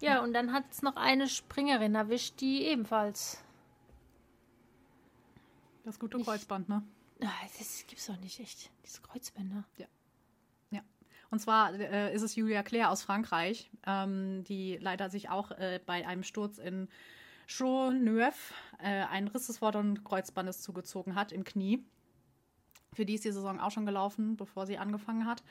[0.00, 3.42] Ja, und dann hat es noch eine Springerin erwischt, die ebenfalls.
[5.84, 6.82] Das gute Kreuzband, ne?
[7.20, 8.70] Ah, das gibt's doch nicht echt.
[8.84, 9.64] Diese Kreuzbänder.
[11.30, 15.80] Und zwar äh, ist es Julia Claire aus Frankreich, ähm, die leider sich auch äh,
[15.86, 16.88] bei einem Sturz in
[17.46, 21.84] Chaux-Neuf äh, einen Riss des vorderen Kreuzbandes zugezogen hat im Knie.
[22.92, 25.42] Für die ist die Saison auch schon gelaufen, bevor sie angefangen hat.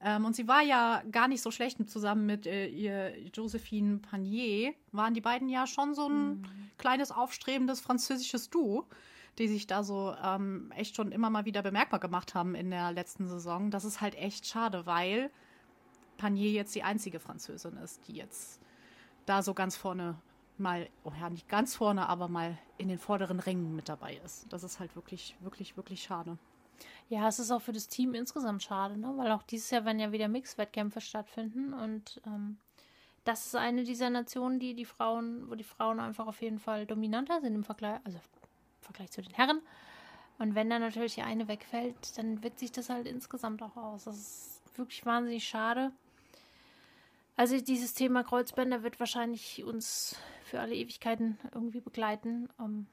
[0.00, 4.74] Ähm, und sie war ja gar nicht so schlecht zusammen mit äh, ihr Josephine Panier.
[4.92, 6.46] Waren die beiden ja schon so ein
[6.78, 8.88] kleines aufstrebendes französisches Duo,
[9.38, 12.92] die sich da so ähm, echt schon immer mal wieder bemerkbar gemacht haben in der
[12.92, 13.70] letzten Saison.
[13.70, 15.30] Das ist halt echt schade, weil
[16.16, 18.60] Panier jetzt die einzige Französin ist, die jetzt
[19.26, 20.16] da so ganz vorne
[20.58, 24.46] mal, oh ja, nicht ganz vorne, aber mal in den vorderen Rängen mit dabei ist.
[24.52, 26.36] Das ist halt wirklich, wirklich, wirklich schade.
[27.08, 29.12] Ja, es ist auch für das Team insgesamt schade, ne?
[29.16, 32.58] weil auch dieses Jahr werden ja wieder Mixwettkämpfe stattfinden und ähm,
[33.24, 36.86] das ist eine dieser Nationen, die die Frauen, wo die Frauen einfach auf jeden Fall
[36.86, 38.18] dominanter sind im Vergleich, also
[38.80, 39.60] im Vergleich zu den Herren.
[40.38, 44.04] Und wenn dann natürlich die eine wegfällt, dann wirkt sich das halt insgesamt auch aus.
[44.04, 45.92] Das ist wirklich wahnsinnig schade.
[47.36, 52.48] Also dieses Thema Kreuzbänder wird wahrscheinlich uns für alle Ewigkeiten irgendwie begleiten.
[52.58, 52.86] Ähm,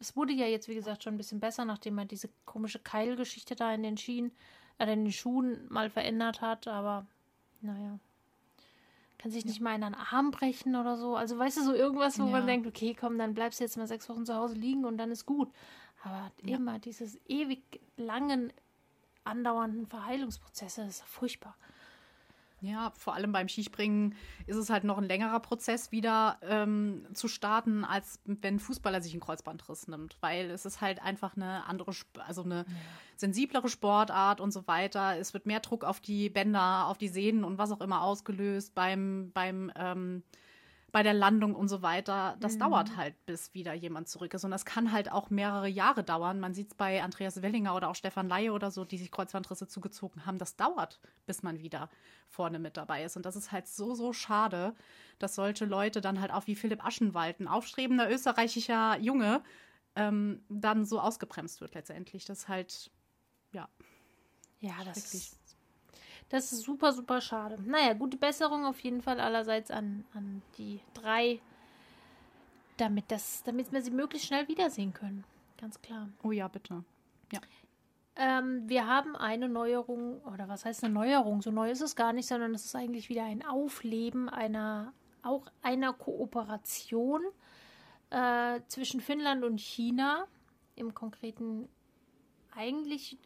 [0.00, 3.54] es wurde ja jetzt, wie gesagt, schon ein bisschen besser, nachdem er diese komische Keilgeschichte
[3.54, 4.32] da in den Schienen,
[4.78, 7.06] äh, in den Schuhen mal verändert hat, aber
[7.60, 7.98] naja.
[9.22, 11.14] Kann sich nicht mal einen Arm brechen oder so.
[11.14, 12.30] Also weißt du, so irgendwas, wo Ja.
[12.32, 14.98] man denkt, okay, komm, dann bleibst du jetzt mal sechs Wochen zu Hause liegen und
[14.98, 15.48] dann ist gut.
[16.02, 16.56] Aber Ja.
[16.56, 17.62] immer dieses ewig
[17.96, 18.52] langen,
[19.22, 21.56] andauernden Verheilungsprozesse, das ist furchtbar.
[22.62, 24.14] Ja, vor allem beim Skispringen
[24.46, 29.02] ist es halt noch ein längerer Prozess, wieder ähm, zu starten, als wenn ein Fußballer
[29.02, 30.16] sich einen Kreuzbandriss nimmt.
[30.20, 31.92] Weil es ist halt einfach eine andere,
[32.24, 32.64] also eine
[33.16, 35.18] sensiblere Sportart und so weiter.
[35.18, 38.76] Es wird mehr Druck auf die Bänder, auf die Sehnen und was auch immer ausgelöst
[38.76, 40.22] beim, beim ähm,
[40.92, 42.36] bei der Landung und so weiter.
[42.40, 44.44] Das dauert halt, bis wieder jemand zurück ist.
[44.44, 46.38] Und das kann halt auch mehrere Jahre dauern.
[46.38, 49.66] Man sieht es bei Andreas Wellinger oder auch Stefan Laie oder so, die sich Kreuzbandrisse
[49.66, 50.36] zugezogen haben.
[50.36, 51.88] Das dauert, bis man wieder
[52.28, 53.16] vorne mit dabei ist.
[53.16, 54.74] Und das ist halt so, so schade,
[55.18, 59.42] dass solche Leute dann halt auch wie Philipp Aschenwald, ein aufstrebender österreichischer Junge,
[59.96, 62.26] ähm, dann so ausgebremst wird letztendlich.
[62.26, 62.90] Das ist halt,
[63.52, 63.68] ja,
[64.60, 65.38] Ja, das ist,
[66.32, 67.58] das ist super, super schade.
[67.62, 71.40] Naja, gute Besserung auf jeden Fall allerseits an, an die drei,
[72.78, 75.24] damit, das, damit wir sie möglichst schnell wiedersehen können.
[75.58, 76.08] Ganz klar.
[76.22, 76.82] oh ja, bitte.
[78.16, 81.40] Ähm, wir haben eine Neuerung, oder was heißt eine Neuerung?
[81.40, 84.92] So neu ist es gar nicht, sondern es ist eigentlich wieder ein Aufleben einer,
[85.22, 87.22] auch einer Kooperation
[88.10, 90.26] äh, zwischen Finnland und China.
[90.76, 91.68] Im Konkreten
[92.54, 93.18] eigentlich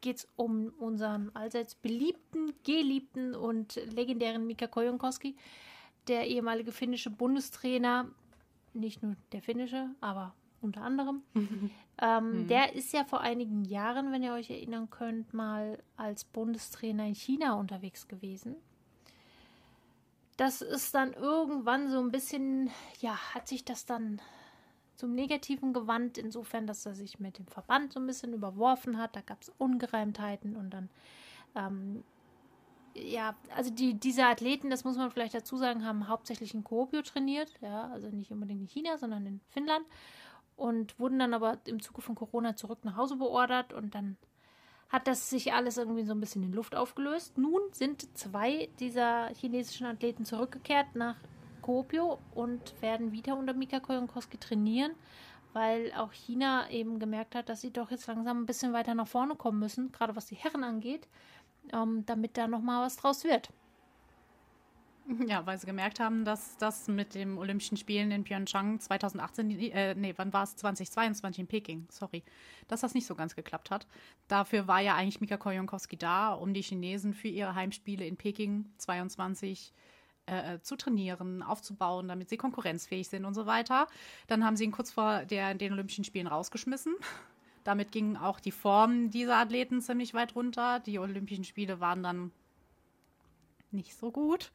[0.00, 5.36] geht es um unseren allseits beliebten, geliebten und legendären Mika Kojonkoski,
[6.08, 8.08] der ehemalige finnische Bundestrainer,
[8.72, 11.22] nicht nur der finnische, aber unter anderem.
[12.02, 17.06] Ähm, Der ist ja vor einigen Jahren, wenn ihr euch erinnern könnt, mal als Bundestrainer
[17.06, 18.56] in China unterwegs gewesen.
[20.38, 24.22] Das ist dann irgendwann so ein bisschen, ja, hat sich das dann
[25.00, 29.16] zum Negativen gewandt, insofern, dass er sich mit dem Verband so ein bisschen überworfen hat.
[29.16, 30.90] Da gab es Ungereimtheiten und dann,
[31.56, 32.04] ähm,
[32.94, 37.02] ja, also die, diese Athleten, das muss man vielleicht dazu sagen, haben hauptsächlich in Kuopio
[37.02, 39.86] trainiert, ja, also nicht unbedingt in China, sondern in Finnland
[40.56, 44.18] und wurden dann aber im Zuge von Corona zurück nach Hause beordert und dann
[44.90, 47.38] hat das sich alles irgendwie so ein bisschen in Luft aufgelöst.
[47.38, 51.16] Nun sind zwei dieser chinesischen Athleten zurückgekehrt nach
[51.60, 54.92] Kuopio und werden wieder unter Mika Koyonkowski trainieren,
[55.52, 59.08] weil auch China eben gemerkt hat, dass sie doch jetzt langsam ein bisschen weiter nach
[59.08, 61.08] vorne kommen müssen, gerade was die Herren angeht,
[61.72, 63.50] ähm, damit da nochmal was draus wird.
[65.26, 69.94] Ja, weil sie gemerkt haben, dass das mit den Olympischen Spielen in Pyeongchang 2018, äh,
[69.94, 70.56] nee, wann war es?
[70.56, 72.22] 2022 in Peking, sorry,
[72.68, 73.86] dass das nicht so ganz geklappt hat.
[74.28, 78.66] Dafür war ja eigentlich Mika Koyonkowski da, um die Chinesen für ihre Heimspiele in Peking
[78.78, 79.72] 22
[80.30, 83.86] äh, zu trainieren, aufzubauen, damit sie konkurrenzfähig sind und so weiter.
[84.28, 86.94] Dann haben sie ihn kurz vor der, den Olympischen Spielen rausgeschmissen.
[87.64, 90.80] Damit ging auch die Form dieser Athleten ziemlich weit runter.
[90.80, 92.32] Die Olympischen Spiele waren dann
[93.70, 94.52] nicht so gut.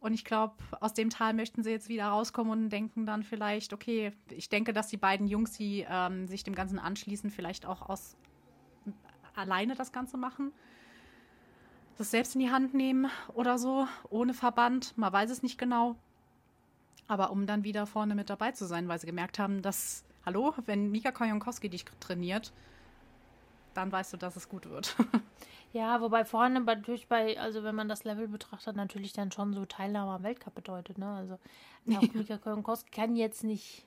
[0.00, 3.72] Und ich glaube, aus dem Tal möchten sie jetzt wieder rauskommen und denken dann vielleicht,
[3.72, 7.82] okay, ich denke, dass die beiden Jungs, die ähm, sich dem Ganzen anschließen, vielleicht auch
[7.82, 8.16] aus
[9.34, 10.52] alleine das Ganze machen.
[11.98, 14.96] Das selbst in die Hand nehmen oder so, ohne Verband.
[14.96, 15.96] Man weiß es nicht genau.
[17.08, 20.54] Aber um dann wieder vorne mit dabei zu sein, weil sie gemerkt haben, dass hallo,
[20.66, 22.52] wenn Mika Kojonkowski dich trainiert,
[23.74, 24.96] dann weißt du, dass es gut wird.
[25.72, 29.66] Ja, wobei vorne natürlich bei, also wenn man das Level betrachtet, natürlich dann schon so
[29.66, 31.08] Teilnahme am Weltcup bedeutet, ne?
[31.08, 31.38] Also auch
[31.84, 32.00] ja.
[32.14, 33.84] Mika Kojonkowski kann jetzt nicht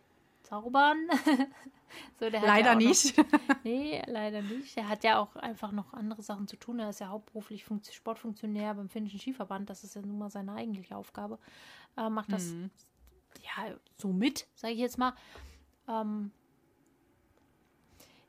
[0.51, 1.07] zaubern.
[2.19, 3.17] so, leider ja nicht.
[3.17, 3.25] Noch,
[3.63, 4.75] nee, leider nicht.
[4.75, 6.79] Er hat ja auch einfach noch andere Sachen zu tun.
[6.79, 9.69] Er ist ja hauptberuflich Funkt Sportfunktionär beim finnischen Skiverband.
[9.69, 11.39] Das ist ja nun mal seine eigentliche Aufgabe.
[11.97, 12.69] Äh, macht das mhm.
[13.41, 15.13] ja so mit, sage ich jetzt mal.
[15.87, 16.31] Ähm,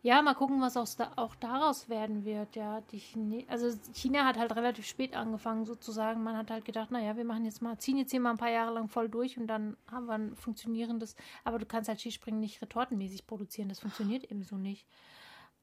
[0.05, 2.57] ja, mal gucken, was auch, auch daraus werden wird.
[2.57, 6.25] Ja, die Chine also China hat halt relativ spät angefangen sozusagen.
[6.25, 8.51] Man hat halt gedacht, naja, wir machen jetzt mal, ziehen jetzt hier mal ein paar
[8.51, 11.15] Jahre lang voll durch und dann haben wir ein funktionierendes.
[11.45, 13.69] Aber du kannst halt Skispringen nicht retortenmäßig produzieren.
[13.69, 14.89] Das funktioniert eben so nicht.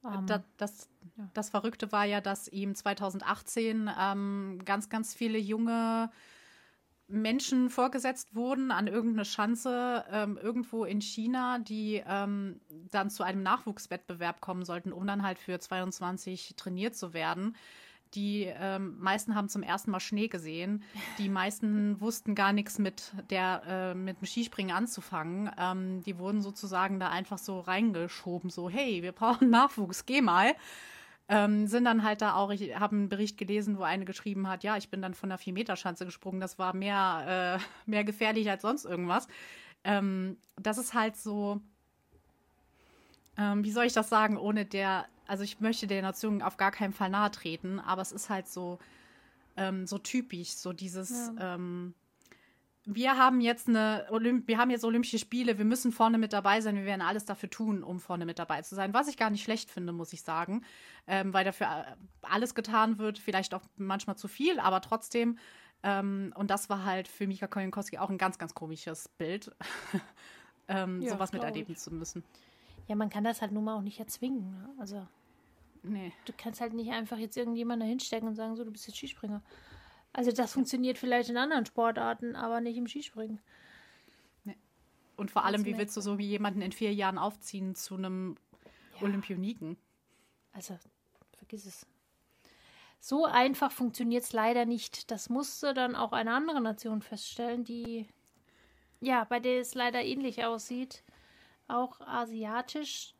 [0.04, 0.88] Ähm, das, das,
[1.34, 6.10] das, Verrückte war ja, dass ihm 2018 ähm, ganz, ganz viele junge
[7.10, 13.42] Menschen vorgesetzt wurden an irgendeine Schanze ähm, irgendwo in China, die ähm, dann zu einem
[13.42, 17.56] Nachwuchswettbewerb kommen sollten, um dann halt für 22 trainiert zu werden.
[18.14, 20.82] Die ähm, meisten haben zum ersten Mal Schnee gesehen.
[21.18, 25.50] Die meisten wussten gar nichts mit der äh, mit dem Skispringen anzufangen.
[25.56, 30.54] Ähm, die wurden sozusagen da einfach so reingeschoben, so hey, wir brauchen Nachwuchs, geh mal.
[31.32, 34.64] Ähm, sind dann halt da auch, ich habe einen Bericht gelesen, wo eine geschrieben hat,
[34.64, 38.62] ja, ich bin dann von der 4-Meter-Schanze gesprungen, das war mehr, äh, mehr gefährlich als
[38.62, 39.28] sonst irgendwas.
[39.84, 41.60] Ähm, das ist halt so,
[43.38, 46.72] ähm, wie soll ich das sagen, ohne der, also ich möchte der Nation auf gar
[46.72, 48.80] keinen Fall nahe treten, aber es ist halt so,
[49.56, 51.94] ähm, so typisch, so dieses, ja ähm,
[52.86, 56.60] wir haben jetzt eine Olymp wir haben jetzt Olympische Spiele, wir müssen vorne mit dabei
[56.60, 58.94] sein, wir werden alles dafür tun, um vorne mit dabei zu sein.
[58.94, 60.64] Was ich gar nicht schlecht finde, muss ich sagen,
[61.06, 65.38] ähm, weil dafür äh, alles getan wird, vielleicht auch manchmal zu viel, aber trotzdem.
[65.82, 69.54] Ähm, und das war halt für Mika Kojenkowski auch ein ganz, ganz komisches Bild,
[70.68, 71.78] ähm, ja, sowas miterleben ich.
[71.78, 72.24] zu müssen.
[72.86, 74.50] Ja, man kann das halt nun mal auch nicht erzwingen.
[74.50, 74.68] Ne?
[74.78, 75.06] Also,
[75.82, 76.12] nee.
[76.24, 78.96] du kannst halt nicht einfach jetzt irgendjemanden da hinstecken und sagen, so, du bist jetzt
[78.96, 79.42] Skispringer.
[80.12, 83.40] Also das funktioniert vielleicht in anderen Sportarten, aber nicht im Skispringen.
[84.44, 84.56] Nee.
[85.16, 88.36] Und vor allem, wie willst du so wie jemanden in vier Jahren aufziehen zu einem
[88.96, 89.02] ja.
[89.06, 89.76] Olympioniken?
[90.52, 90.76] Also,
[91.36, 91.86] vergiss es.
[92.98, 95.10] So einfach funktioniert es leider nicht.
[95.10, 98.06] Das musste dann auch eine andere Nation feststellen, die,
[99.00, 101.04] ja, bei der es leider ähnlich aussieht.
[101.68, 103.14] Auch asiatisch.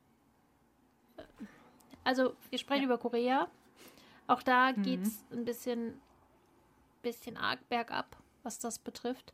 [2.03, 2.87] Also, wir sprechen ja.
[2.87, 3.49] über Korea.
[4.27, 4.83] Auch da mhm.
[4.83, 6.01] geht es ein bisschen
[7.03, 9.33] bisschen arg bergab, was das betrifft.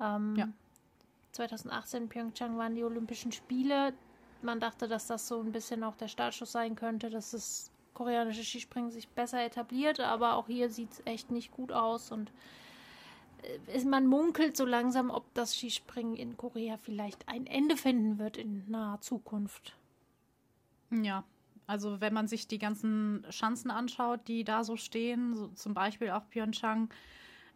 [0.00, 0.48] Ähm, ja.
[1.32, 3.92] 2018 in Pyeongchang waren die Olympischen Spiele.
[4.42, 8.44] Man dachte, dass das so ein bisschen auch der Startschuss sein könnte, dass das koreanische
[8.44, 12.32] Skispringen sich besser etabliert, aber auch hier sieht es echt nicht gut aus und
[13.68, 18.36] äh, man munkelt so langsam, ob das Skispringen in Korea vielleicht ein Ende finden wird
[18.36, 19.76] in naher Zukunft.
[20.90, 21.24] Ja,
[21.66, 26.10] also wenn man sich die ganzen Schanzen anschaut, die da so stehen, so zum Beispiel
[26.10, 26.90] auch Pyeongchang,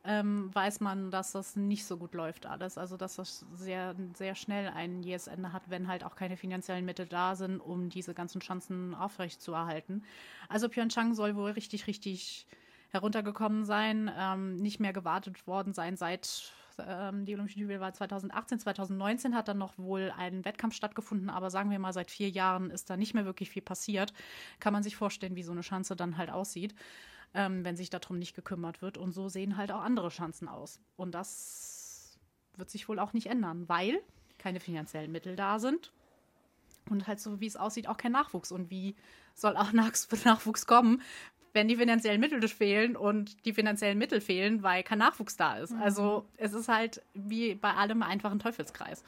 [0.05, 2.79] ähm, weiß man, dass das nicht so gut läuft alles.
[2.79, 6.85] Also dass das sehr, sehr schnell ein jähes Ende hat, wenn halt auch keine finanziellen
[6.85, 10.05] Mittel da sind, um diese ganzen Schanzen aufrechtzuerhalten.
[10.49, 12.47] Also Pyeongchang soll wohl richtig, richtig
[12.91, 16.53] heruntergekommen sein, ähm, nicht mehr gewartet worden sein seit
[16.87, 21.51] ähm, die Olympischen Spiele war 2018, 2019 hat dann noch wohl ein Wettkampf stattgefunden, aber
[21.51, 24.13] sagen wir mal, seit vier Jahren ist da nicht mehr wirklich viel passiert.
[24.61, 26.75] Kann man sich vorstellen, wie so eine Schanze dann halt aussieht,
[27.35, 28.99] ähm, wenn sich darum nicht gekümmert wird.
[28.99, 30.81] Und so sehen halt auch andere Schanzen aus.
[30.97, 32.19] Und das
[32.57, 34.01] wird sich wohl auch nicht ändern, weil
[34.39, 35.93] keine finanziellen Mittel da sind.
[36.89, 38.53] Und halt so, wie es aussieht, auch kein Nachwuchs.
[38.53, 38.97] Und wie
[39.35, 39.73] soll auch
[40.25, 41.03] Nachwuchs kommen,
[41.53, 45.73] wenn die finanziellen Mittel fehlen und die finanziellen Mittel fehlen, weil kein Nachwuchs da ist.
[45.73, 45.83] Mhm.
[45.83, 49.05] Also es ist halt wie bei allem einfach ein Teufelskreis.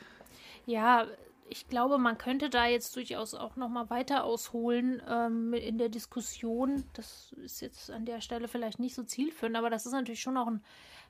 [0.66, 1.06] Ja,
[1.48, 5.88] ich glaube, man könnte da jetzt durchaus auch noch mal weiter ausholen ähm, in der
[5.88, 6.84] Diskussion.
[6.92, 10.36] Das ist jetzt an der Stelle vielleicht nicht so zielführend, aber das ist natürlich schon
[10.36, 10.62] auch ein,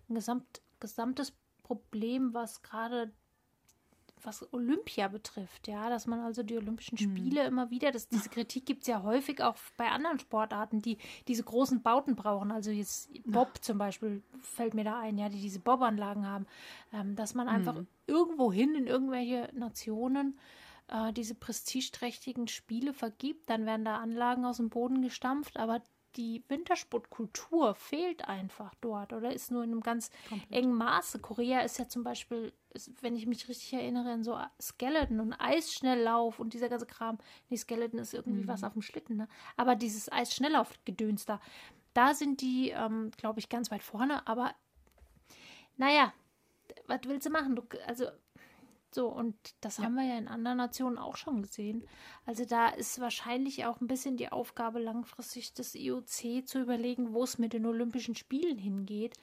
[0.09, 3.13] ein gesamt, gesamtes Problem, was gerade
[4.25, 7.17] was Olympia betrifft, ja, dass man also die Olympischen mhm.
[7.17, 7.49] Spiele mhm.
[7.49, 11.43] immer wieder, das, diese Kritik gibt es ja häufig auch bei anderen Sportarten, die diese
[11.43, 12.51] großen Bauten brauchen.
[12.51, 16.47] Also jetzt Bob zum Beispiel fällt mir da ein, ja, die diese Bobanlagen haben,
[16.93, 17.87] ähm, dass man einfach mhm.
[18.07, 20.39] irgendwo hin in irgendwelche Nationen
[20.89, 25.83] äh, diese prestigeträchtigen Spiele vergibt, dann werden da Anlagen aus dem Boden gestampft, aber
[26.17, 30.51] die Wintersportkultur fehlt einfach dort oder ist nur in einem ganz Komplett.
[30.53, 31.19] engen Maße.
[31.21, 32.53] Korea ist ja zum Beispiel,
[33.01, 37.19] wenn ich mich richtig erinnere, in so Skeleton und Eisschnelllauf und dieser ganze Kram.
[37.49, 38.49] Nee, Skeleton ist irgendwie mhm.
[38.49, 39.29] was auf dem Schlitten, ne?
[39.57, 41.41] Aber dieses Eisschnelllauf-Gedöns da,
[41.95, 44.27] da sind die, ähm, glaube ich, ganz weit vorne.
[44.27, 44.55] Aber
[45.77, 46.13] naja,
[46.87, 47.57] was willst du machen?
[47.57, 48.07] Du, also
[48.93, 49.85] So, und das ja.
[49.85, 51.87] haben wir ja in anderen Nationen auch schon gesehen.
[52.27, 57.23] Also da ist wahrscheinlich auch ein bisschen die Aufgabe langfristig des IOC zu überlegen, wo
[57.23, 59.15] es mit den Olympischen Spielen hingeht,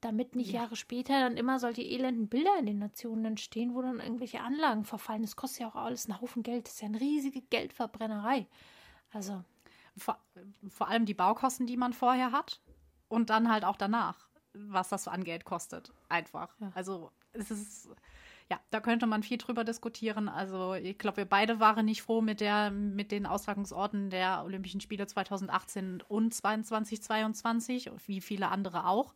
[0.00, 0.62] damit nicht ja.
[0.62, 4.84] Jahre später dann immer solche elenden Bilder in den Nationen entstehen, wo dann irgendwelche Anlagen
[4.84, 5.22] verfallen.
[5.22, 6.66] Das kostet ja auch alles einen Haufen Geld.
[6.66, 8.46] Das ist ja eine riesige Geldverbrennerei.
[9.12, 9.44] Also.
[9.96, 10.16] Vor,
[10.68, 12.60] vor allem die Baukosten, die man vorher hat
[13.08, 15.92] und dann halt auch danach, was das an Geld kostet.
[16.08, 16.54] Einfach.
[16.60, 16.70] Ja.
[16.74, 17.88] Also es ist
[18.50, 20.28] ja, da könnte man viel drüber diskutieren.
[20.28, 24.80] Also ich glaube, wir beide waren nicht froh mit der, mit den Austragungsorten der Olympischen
[24.80, 29.14] Spiele 2018 und 2022, wie viele andere auch.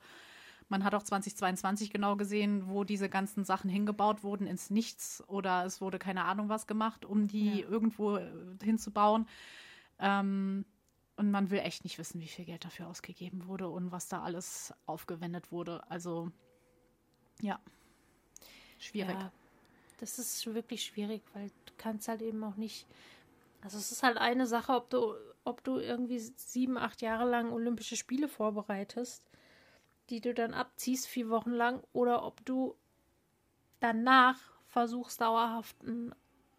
[0.68, 5.64] Man hat auch 2022 genau gesehen, wo diese ganzen Sachen hingebaut wurden, ins Nichts oder
[5.64, 7.68] es wurde keine Ahnung was gemacht, um die ja.
[7.68, 8.30] irgendwo äh,
[8.62, 9.26] hinzubauen.
[9.98, 10.64] Ähm,
[11.16, 14.22] und man will echt nicht wissen, wie viel Geld dafür ausgegeben wurde und was da
[14.22, 15.88] alles aufgewendet wurde.
[15.90, 16.30] Also,
[17.40, 17.60] ja.
[18.82, 19.14] Schwierig.
[19.14, 19.30] Ja,
[20.00, 22.86] das ist wirklich schwierig, weil du kannst halt eben auch nicht.
[23.60, 25.14] Also es ist halt eine Sache, ob du,
[25.44, 29.22] ob du irgendwie sieben, acht Jahre lang Olympische Spiele vorbereitest,
[30.10, 32.74] die du dann abziehst, vier Wochen lang, oder ob du
[33.78, 36.12] danach versuchst, dauerhaft ein,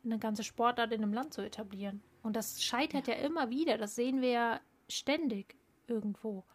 [0.06, 2.02] eine ganze Sportart in einem Land zu etablieren.
[2.22, 3.78] Und das scheitert ja, ja immer wieder.
[3.78, 5.58] Das sehen wir ja ständig
[5.88, 6.46] irgendwo.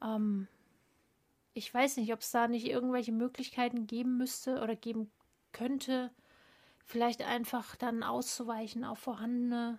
[0.00, 0.14] Ja.
[0.14, 0.46] Ähm,
[1.54, 5.10] ich weiß nicht, ob es da nicht irgendwelche Möglichkeiten geben müsste oder geben
[5.52, 6.10] könnte,
[6.84, 9.78] vielleicht einfach dann auszuweichen auf vorhandene,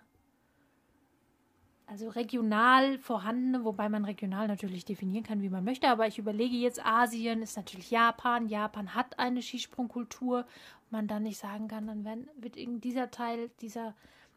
[1.86, 6.56] also regional vorhandene, wobei man regional natürlich definieren kann, wie man möchte, aber ich überlege
[6.56, 10.46] jetzt, Asien ist natürlich Japan, Japan hat eine Skisprungkultur,
[10.90, 13.94] man dann nicht sagen kann, dann wird in dieser Teil dieser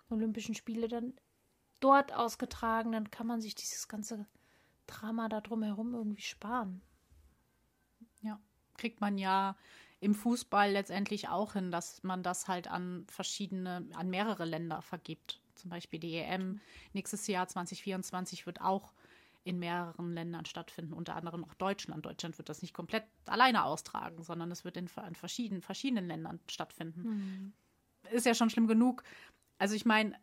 [0.09, 1.13] Olympischen Spiele dann
[1.79, 4.25] dort ausgetragen, dann kann man sich dieses ganze
[4.87, 6.81] Drama da drumherum irgendwie sparen.
[8.79, 9.55] Kriegt man ja
[9.99, 15.41] im Fußball letztendlich auch hin, dass man das halt an verschiedene, an mehrere Länder vergibt.
[15.55, 16.61] Zum Beispiel die EM
[16.93, 18.93] nächstes Jahr 2024 wird auch
[19.43, 22.05] in mehreren Ländern stattfinden, unter anderem auch Deutschland.
[22.05, 26.39] Deutschland wird das nicht komplett alleine austragen, sondern es wird in, in verschiedenen, verschiedenen Ländern
[26.49, 27.01] stattfinden.
[27.01, 27.53] Mhm.
[28.11, 29.03] Ist ja schon schlimm genug.
[29.57, 30.15] Also ich meine,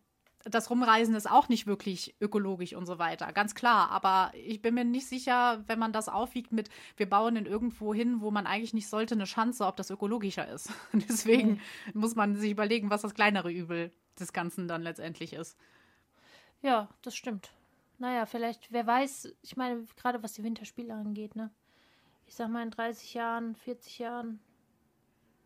[0.48, 3.90] das Rumreisen ist auch nicht wirklich ökologisch und so weiter, ganz klar.
[3.90, 7.92] Aber ich bin mir nicht sicher, wenn man das aufwiegt mit, wir bauen in irgendwo
[7.92, 10.72] hin, wo man eigentlich nicht sollte, eine Chance, ob das ökologischer ist.
[10.92, 11.60] Deswegen
[11.92, 12.00] mhm.
[12.00, 15.58] muss man sich überlegen, was das kleinere Übel des Ganzen dann letztendlich ist.
[16.62, 17.50] Ja, das stimmt.
[17.98, 21.50] Naja, vielleicht, wer weiß, ich meine, gerade was die Winterspiele angeht, ne?
[22.26, 24.40] Ich sag mal, in 30 Jahren, 40 Jahren.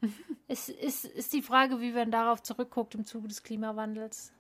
[0.49, 4.33] es ist, ist die Frage, wie man darauf zurückguckt im Zuge des Klimawandels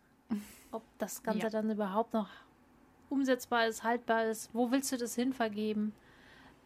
[0.72, 1.50] ob das Ganze ja.
[1.50, 2.28] dann überhaupt noch
[3.08, 4.50] umsetzbar ist, haltbar ist.
[4.52, 5.92] Wo willst du das hin vergeben?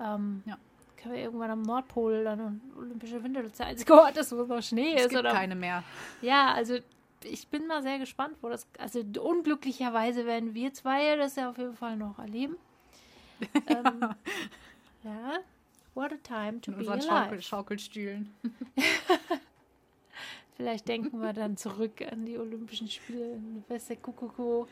[0.00, 0.58] Ähm, ja.
[0.96, 4.94] Können wir irgendwann am Nordpol dann Olympische Winter der einzige Ort ist, wo noch Schnee
[4.94, 5.08] es ist?
[5.10, 5.84] Gibt oder keine mehr.
[6.22, 6.78] Ja, also
[7.24, 8.66] ich bin mal sehr gespannt, wo das.
[8.78, 12.56] Also unglücklicherweise werden wir zwei das ja auf jeden Fall noch erleben.
[13.68, 13.78] ja.
[13.78, 14.00] Ähm,
[15.02, 15.38] ja.
[15.94, 17.06] What a time to In be alive.
[17.06, 18.34] Schaukel Schaukelstühlen.
[20.56, 24.66] Vielleicht denken wir dann zurück an die Olympischen Spiele in Weste Kuckucku.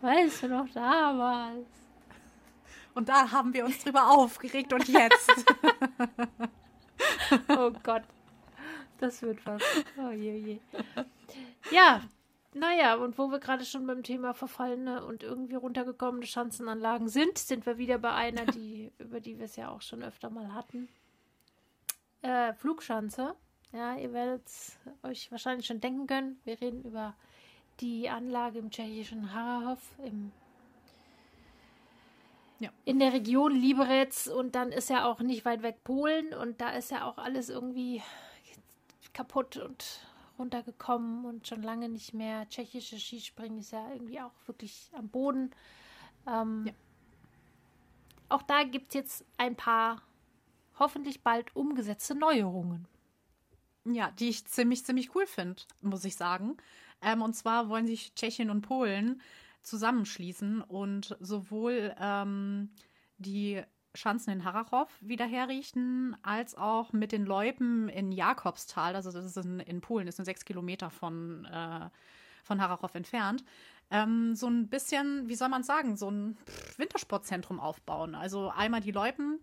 [0.00, 1.66] Weißt du noch damals?
[2.94, 5.30] Und da haben wir uns drüber aufgeregt und jetzt.
[7.48, 8.02] oh Gott.
[8.98, 9.62] Das wird was.
[9.98, 10.58] Oh je, je.
[11.70, 12.02] Ja,
[12.54, 17.64] naja, und wo wir gerade schon beim Thema verfallene und irgendwie runtergekommene Schanzenanlagen sind, sind
[17.64, 20.88] wir wieder bei einer, die, über die wir es ja auch schon öfter mal hatten.
[22.20, 23.34] Äh, Flugschanze.
[23.72, 24.42] Ja, ihr werdet
[25.02, 26.38] euch wahrscheinlich schon denken können.
[26.44, 27.14] Wir reden über
[27.80, 30.30] die Anlage im tschechischen Harahov im
[32.58, 32.70] ja.
[32.84, 36.70] in der Region Liberec und dann ist ja auch nicht weit weg Polen und da
[36.70, 38.02] ist ja auch alles irgendwie
[39.12, 40.06] kaputt und
[40.38, 42.48] runtergekommen und schon lange nicht mehr.
[42.48, 45.50] Tschechische Skispringen ist ja irgendwie auch wirklich am Boden.
[46.26, 46.72] Ähm, ja.
[48.28, 50.02] Auch da gibt es jetzt ein paar
[50.78, 52.86] hoffentlich bald umgesetzte Neuerungen.
[53.84, 56.56] Ja, die ich ziemlich, ziemlich cool finde, muss ich sagen.
[57.00, 59.20] Ähm, und zwar wollen sich Tschechien und Polen
[59.62, 62.70] zusammenschließen und sowohl ähm,
[63.18, 63.62] die
[63.94, 69.36] Schanzen in Harachow wieder herrichten, als auch mit den Loipen in Jakobstal, also das ist
[69.36, 71.90] in, in Polen, ist sind sechs Kilometer von, äh,
[72.42, 73.44] von Harachow entfernt,
[73.90, 76.38] ähm, so ein bisschen, wie soll man sagen, so ein
[76.78, 78.14] Wintersportzentrum aufbauen.
[78.14, 79.38] Also einmal die Loipen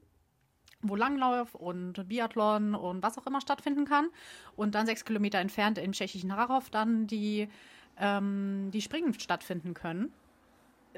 [0.82, 4.10] wo Langlauf und Biathlon und was auch immer stattfinden kann.
[4.56, 7.50] Und dann sechs Kilometer entfernt im tschechischen Harachow dann die,
[7.98, 10.14] ähm, die Springen stattfinden können.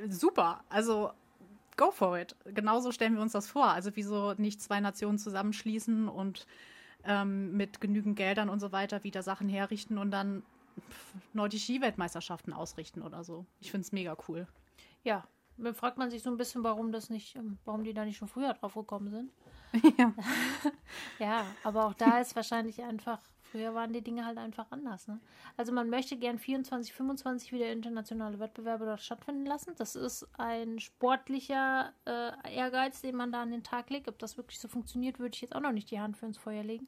[0.07, 0.63] Super.
[0.69, 1.11] Also
[1.77, 2.35] go for it.
[2.45, 3.67] Genauso stellen wir uns das vor.
[3.67, 6.45] Also wieso nicht zwei Nationen zusammenschließen und
[7.03, 10.43] ähm, mit genügend Geldern und so weiter wieder Sachen herrichten und dann
[11.33, 13.45] nordische Ski-Weltmeisterschaften ausrichten oder so.
[13.59, 14.47] Ich finde es mega cool.
[15.03, 15.27] Ja,
[15.57, 18.17] dann fragt man sich so ein bisschen, warum das nicht, ähm, warum die da nicht
[18.17, 19.31] schon früher drauf gekommen sind.
[19.97, 20.13] ja.
[21.19, 25.07] ja, aber auch da ist wahrscheinlich einfach, früher waren die Dinge halt einfach anders.
[25.07, 25.19] Ne?
[25.57, 29.73] Also man möchte gern 24, 25 wieder internationale Wettbewerbe dort stattfinden lassen.
[29.77, 34.07] Das ist ein sportlicher äh, Ehrgeiz, den man da an den Tag legt.
[34.07, 36.37] Ob das wirklich so funktioniert, würde ich jetzt auch noch nicht die Hand für ins
[36.37, 36.87] Feuer legen.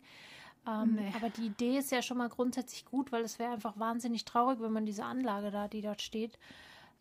[0.65, 1.11] Ähm, nee.
[1.15, 4.59] Aber die Idee ist ja schon mal grundsätzlich gut, weil es wäre einfach wahnsinnig traurig,
[4.61, 6.39] wenn man diese Anlage da, die dort steht,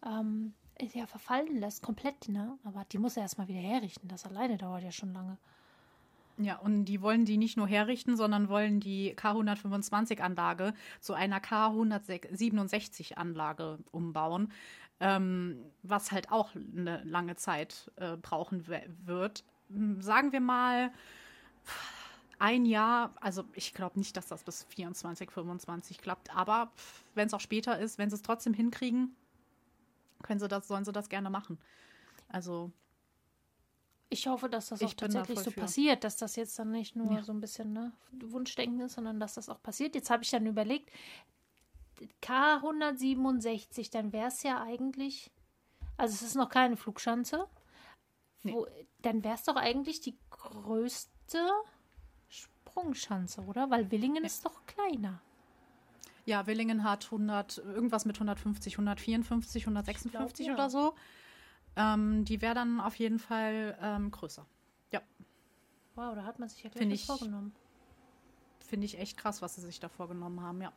[0.04, 0.54] ähm,
[0.91, 2.59] ja verfallen lässt, komplett, ne?
[2.64, 4.09] Aber die muss er erstmal wieder herrichten.
[4.09, 5.39] Das alleine dauert ja schon lange.
[6.39, 13.78] Ja, und die wollen die nicht nur herrichten, sondern wollen die K125-Anlage zu einer K167-Anlage
[13.93, 14.51] umbauen,
[15.01, 19.45] ähm, was halt auch eine lange Zeit äh, brauchen wird.
[20.01, 20.91] Sagen wir mal
[22.39, 26.72] ein Jahr, also ich glaube nicht, dass das bis 24, 25 klappt, aber
[27.14, 29.14] wenn es auch später ist, wenn sie es trotzdem hinkriegen,
[30.22, 31.58] können sie das, sollen sie das gerne machen.
[32.28, 32.72] Also
[34.12, 35.60] ich hoffe, dass das auch tatsächlich so für.
[35.60, 37.22] passiert, dass das jetzt dann nicht nur ja.
[37.22, 39.94] so ein bisschen ne, Wunschdenken ist, sondern dass das auch passiert.
[39.94, 40.90] Jetzt habe ich dann überlegt,
[42.22, 45.30] K167, dann wäre es ja eigentlich,
[45.96, 47.48] also es ist noch keine Flugschanze,
[48.42, 48.52] nee.
[48.52, 48.66] wo,
[49.00, 51.48] dann wäre es doch eigentlich die größte
[52.28, 53.70] Sprungschanze, oder?
[53.70, 54.26] Weil Willingen ja.
[54.26, 55.22] ist doch kleiner.
[56.24, 60.54] Ja, Willingen hat 100, irgendwas mit 150, 154, 156 glaub, ja.
[60.54, 60.94] oder so.
[61.74, 64.46] Ähm, die wäre dann auf jeden Fall ähm, größer.
[64.90, 65.00] Ja.
[65.94, 67.52] Wow, da hat man sich ja gleich ich, vorgenommen.
[68.60, 70.72] Finde ich echt krass, was sie sich da vorgenommen haben, ja.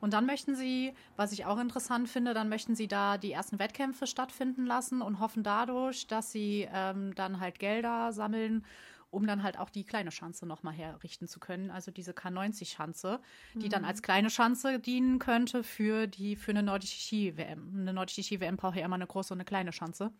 [0.00, 3.58] Und dann möchten sie, was ich auch interessant finde, dann möchten sie da die ersten
[3.58, 8.64] Wettkämpfe stattfinden lassen und hoffen dadurch, dass sie ähm, dann halt Gelder sammeln
[9.10, 11.70] um dann halt auch die kleine Schanze nochmal herrichten zu können.
[11.70, 13.20] Also diese K90-Schanze,
[13.54, 13.70] die mhm.
[13.70, 17.80] dann als kleine Schanze dienen könnte für die für eine nordische Ski-WM.
[17.80, 20.12] Eine nordische Ski-WM braucht ja immer eine große und eine kleine Schanze.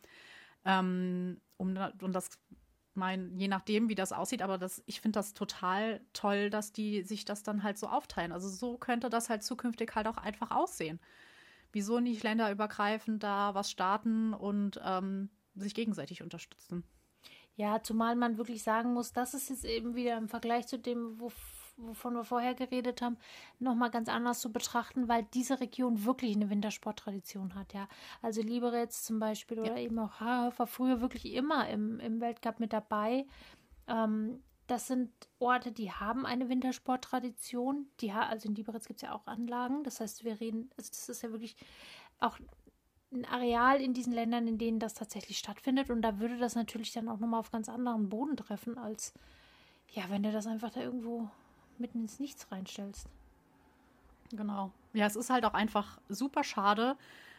[0.65, 2.31] Ähm, um, um das
[2.97, 7.03] mein, je nachdem, wie das aussieht, aber das, ich finde das total toll, dass die
[7.03, 8.33] sich das dann halt so aufteilen.
[8.33, 10.99] Also so könnte das halt zukünftig halt auch einfach aussehen.
[11.73, 16.85] Wieso nicht länderübergreifend da was starten und ähm, sich gegenseitig unterstützen?
[17.57, 21.19] Ja, zumal man wirklich sagen muss, das ist jetzt eben wieder im Vergleich zu dem,
[21.19, 21.33] wo,
[21.79, 23.17] wovon wir vorher geredet haben,
[23.59, 27.89] nochmal ganz anders zu betrachten, weil diese Region wirklich eine Wintersporttradition hat, ja.
[28.21, 32.75] Also Liberec zum Beispiel oder eben auch Haarhofer früher wirklich immer im, im Weltcup mit
[32.75, 33.27] dabei.
[33.89, 37.87] Ähm, das sind Orte, die haben eine Wintersporttradition.
[38.01, 39.85] Die, also in Liberec gibt es ja auch Anlagen.
[39.85, 41.57] Das heißt, wir reden, also das ist ja wirklich
[42.19, 42.39] auch
[43.17, 45.91] ein Areal in diesen Ländern, in denen das tatsächlich stattfindet.
[45.91, 49.13] Und da würde das natürlich dann auch nochmal auf ganz anderen Boden treffen, als
[49.93, 51.29] ja, wenn du das einfach da irgendwo
[51.79, 53.09] mitten ins Nichts reinstellst.
[54.33, 54.71] Genau.
[54.93, 56.97] Ja, es ist halt auch einfach super schade,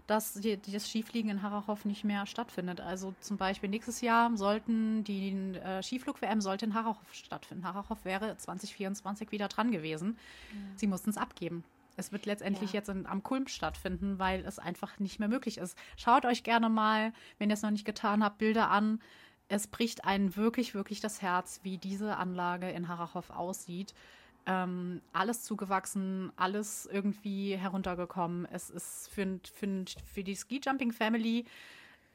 [0.07, 2.79] dass die, das Skifliegen in Harachow nicht mehr stattfindet.
[2.79, 7.65] Also zum Beispiel nächstes Jahr sollten die äh, Skiflug-WM sollte in Harachow stattfinden.
[7.65, 10.17] Harachow wäre 2024 wieder dran gewesen.
[10.53, 10.59] Ja.
[10.77, 11.63] Sie mussten es abgeben.
[11.97, 12.79] Es wird letztendlich ja.
[12.79, 15.77] jetzt in, am Kulm stattfinden, weil es einfach nicht mehr möglich ist.
[15.97, 19.01] Schaut euch gerne mal, wenn ihr es noch nicht getan habt, Bilder an.
[19.49, 23.93] Es bricht einen wirklich, wirklich das Herz, wie diese Anlage in Harachow aussieht.
[24.45, 28.45] Ähm, alles zugewachsen, alles irgendwie heruntergekommen.
[28.45, 31.45] Es ist für, für, für die Ski Jumping Family,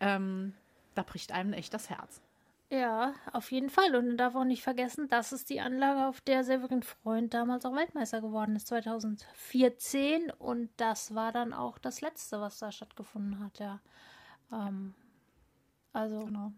[0.01, 0.55] ähm,
[0.95, 2.22] da bricht einem echt das Herz.
[2.72, 3.94] Ja, auf jeden Fall.
[3.94, 7.66] Und man darf auch nicht vergessen, das ist die Anlage, auf der Severin Freund damals
[7.66, 10.30] auch Weltmeister geworden ist, 2014.
[10.30, 13.78] Und das war dann auch das Letzte, was da stattgefunden hat, ja.
[14.50, 14.94] Ähm,
[15.92, 16.52] also, genau.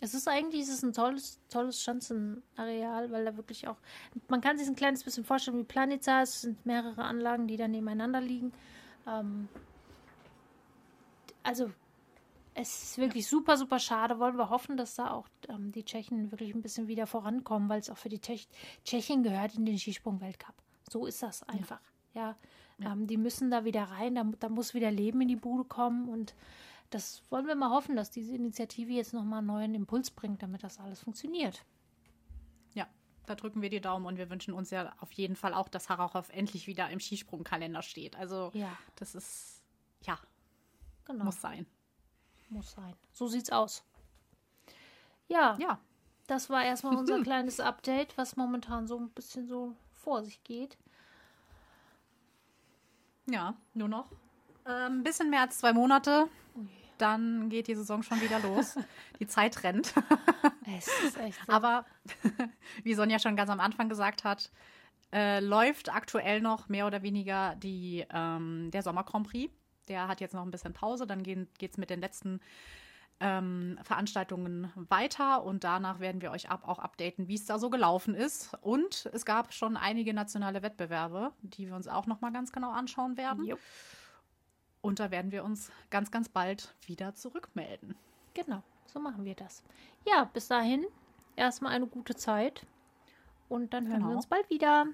[0.00, 3.78] Es ist eigentlich es ist ein tolles, tolles Schanzenareal, weil da wirklich auch,
[4.28, 7.66] man kann sich ein kleines bisschen vorstellen wie Planica, es sind mehrere Anlagen, die da
[7.66, 8.52] nebeneinander liegen.
[9.08, 9.48] Ähm,
[11.42, 11.72] also
[12.60, 14.18] es ist wirklich super, super schade.
[14.18, 17.80] Wollen wir hoffen, dass da auch ähm, die Tschechen wirklich ein bisschen wieder vorankommen, weil
[17.80, 18.48] es auch für die Tschech
[18.84, 20.54] Tschechien gehört in den Skisprung-Weltcup.
[20.90, 21.80] So ist das einfach.
[22.14, 22.36] Ja,
[22.78, 22.92] ja.
[22.92, 26.08] Ähm, die müssen da wieder rein, da, da, muss wieder Leben in die Bude kommen
[26.08, 26.34] und
[26.90, 30.62] das wollen wir mal hoffen, dass diese Initiative jetzt nochmal einen neuen Impuls bringt, damit
[30.64, 31.64] das alles funktioniert.
[32.74, 32.86] Ja,
[33.26, 35.88] da drücken wir die Daumen und wir wünschen uns ja auf jeden Fall auch, dass
[35.88, 38.16] Harachow endlich wieder im Skisprungkalender steht.
[38.16, 38.70] Also, ja.
[38.96, 39.62] das ist,
[40.02, 40.18] ja,
[41.04, 41.24] genau.
[41.24, 41.66] muss sein.
[42.48, 42.94] Muss sein.
[43.12, 43.84] So sieht's aus.
[45.28, 45.56] Ja.
[45.58, 45.78] Ja.
[46.26, 50.76] Das war erstmal unser kleines Update, was momentan so ein bisschen so vor sich geht.
[53.26, 54.10] Ja, nur noch
[54.68, 56.28] ein bisschen mehr als zwei Monate.
[56.98, 58.76] dann geht die Saison schon wieder los.
[59.20, 59.94] Die Zeit rennt.
[60.76, 61.52] Es ist echt so.
[61.52, 61.86] Aber
[62.82, 64.50] wie Sonja schon ganz am Anfang gesagt hat,
[65.12, 69.52] äh, läuft aktuell noch mehr oder weniger die, ähm, der Sommer Grand Prix.
[69.88, 71.06] Der hat jetzt noch ein bisschen Pause.
[71.06, 72.40] Dann geht es mit den letzten
[73.20, 77.68] ähm, Veranstaltungen weiter und danach werden wir euch ab, auch updaten, wie es da so
[77.70, 78.54] gelaufen ist.
[78.60, 82.70] Und es gab schon einige nationale Wettbewerbe, die wir uns auch noch mal ganz genau
[82.70, 83.44] anschauen werden.
[83.44, 83.58] Jo.
[84.80, 87.96] Und da werden wir uns ganz, ganz bald wieder zurückmelden.
[88.34, 89.64] Genau, so machen wir das.
[90.06, 90.86] Ja, bis dahin
[91.34, 92.64] erstmal eine gute Zeit
[93.48, 94.10] und dann hören Genau.
[94.10, 94.86] wir uns bald wieder.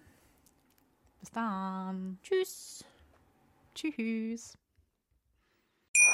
[1.20, 2.18] Bis dann.
[2.22, 2.84] Tschüss.
[3.74, 4.56] Tschüss.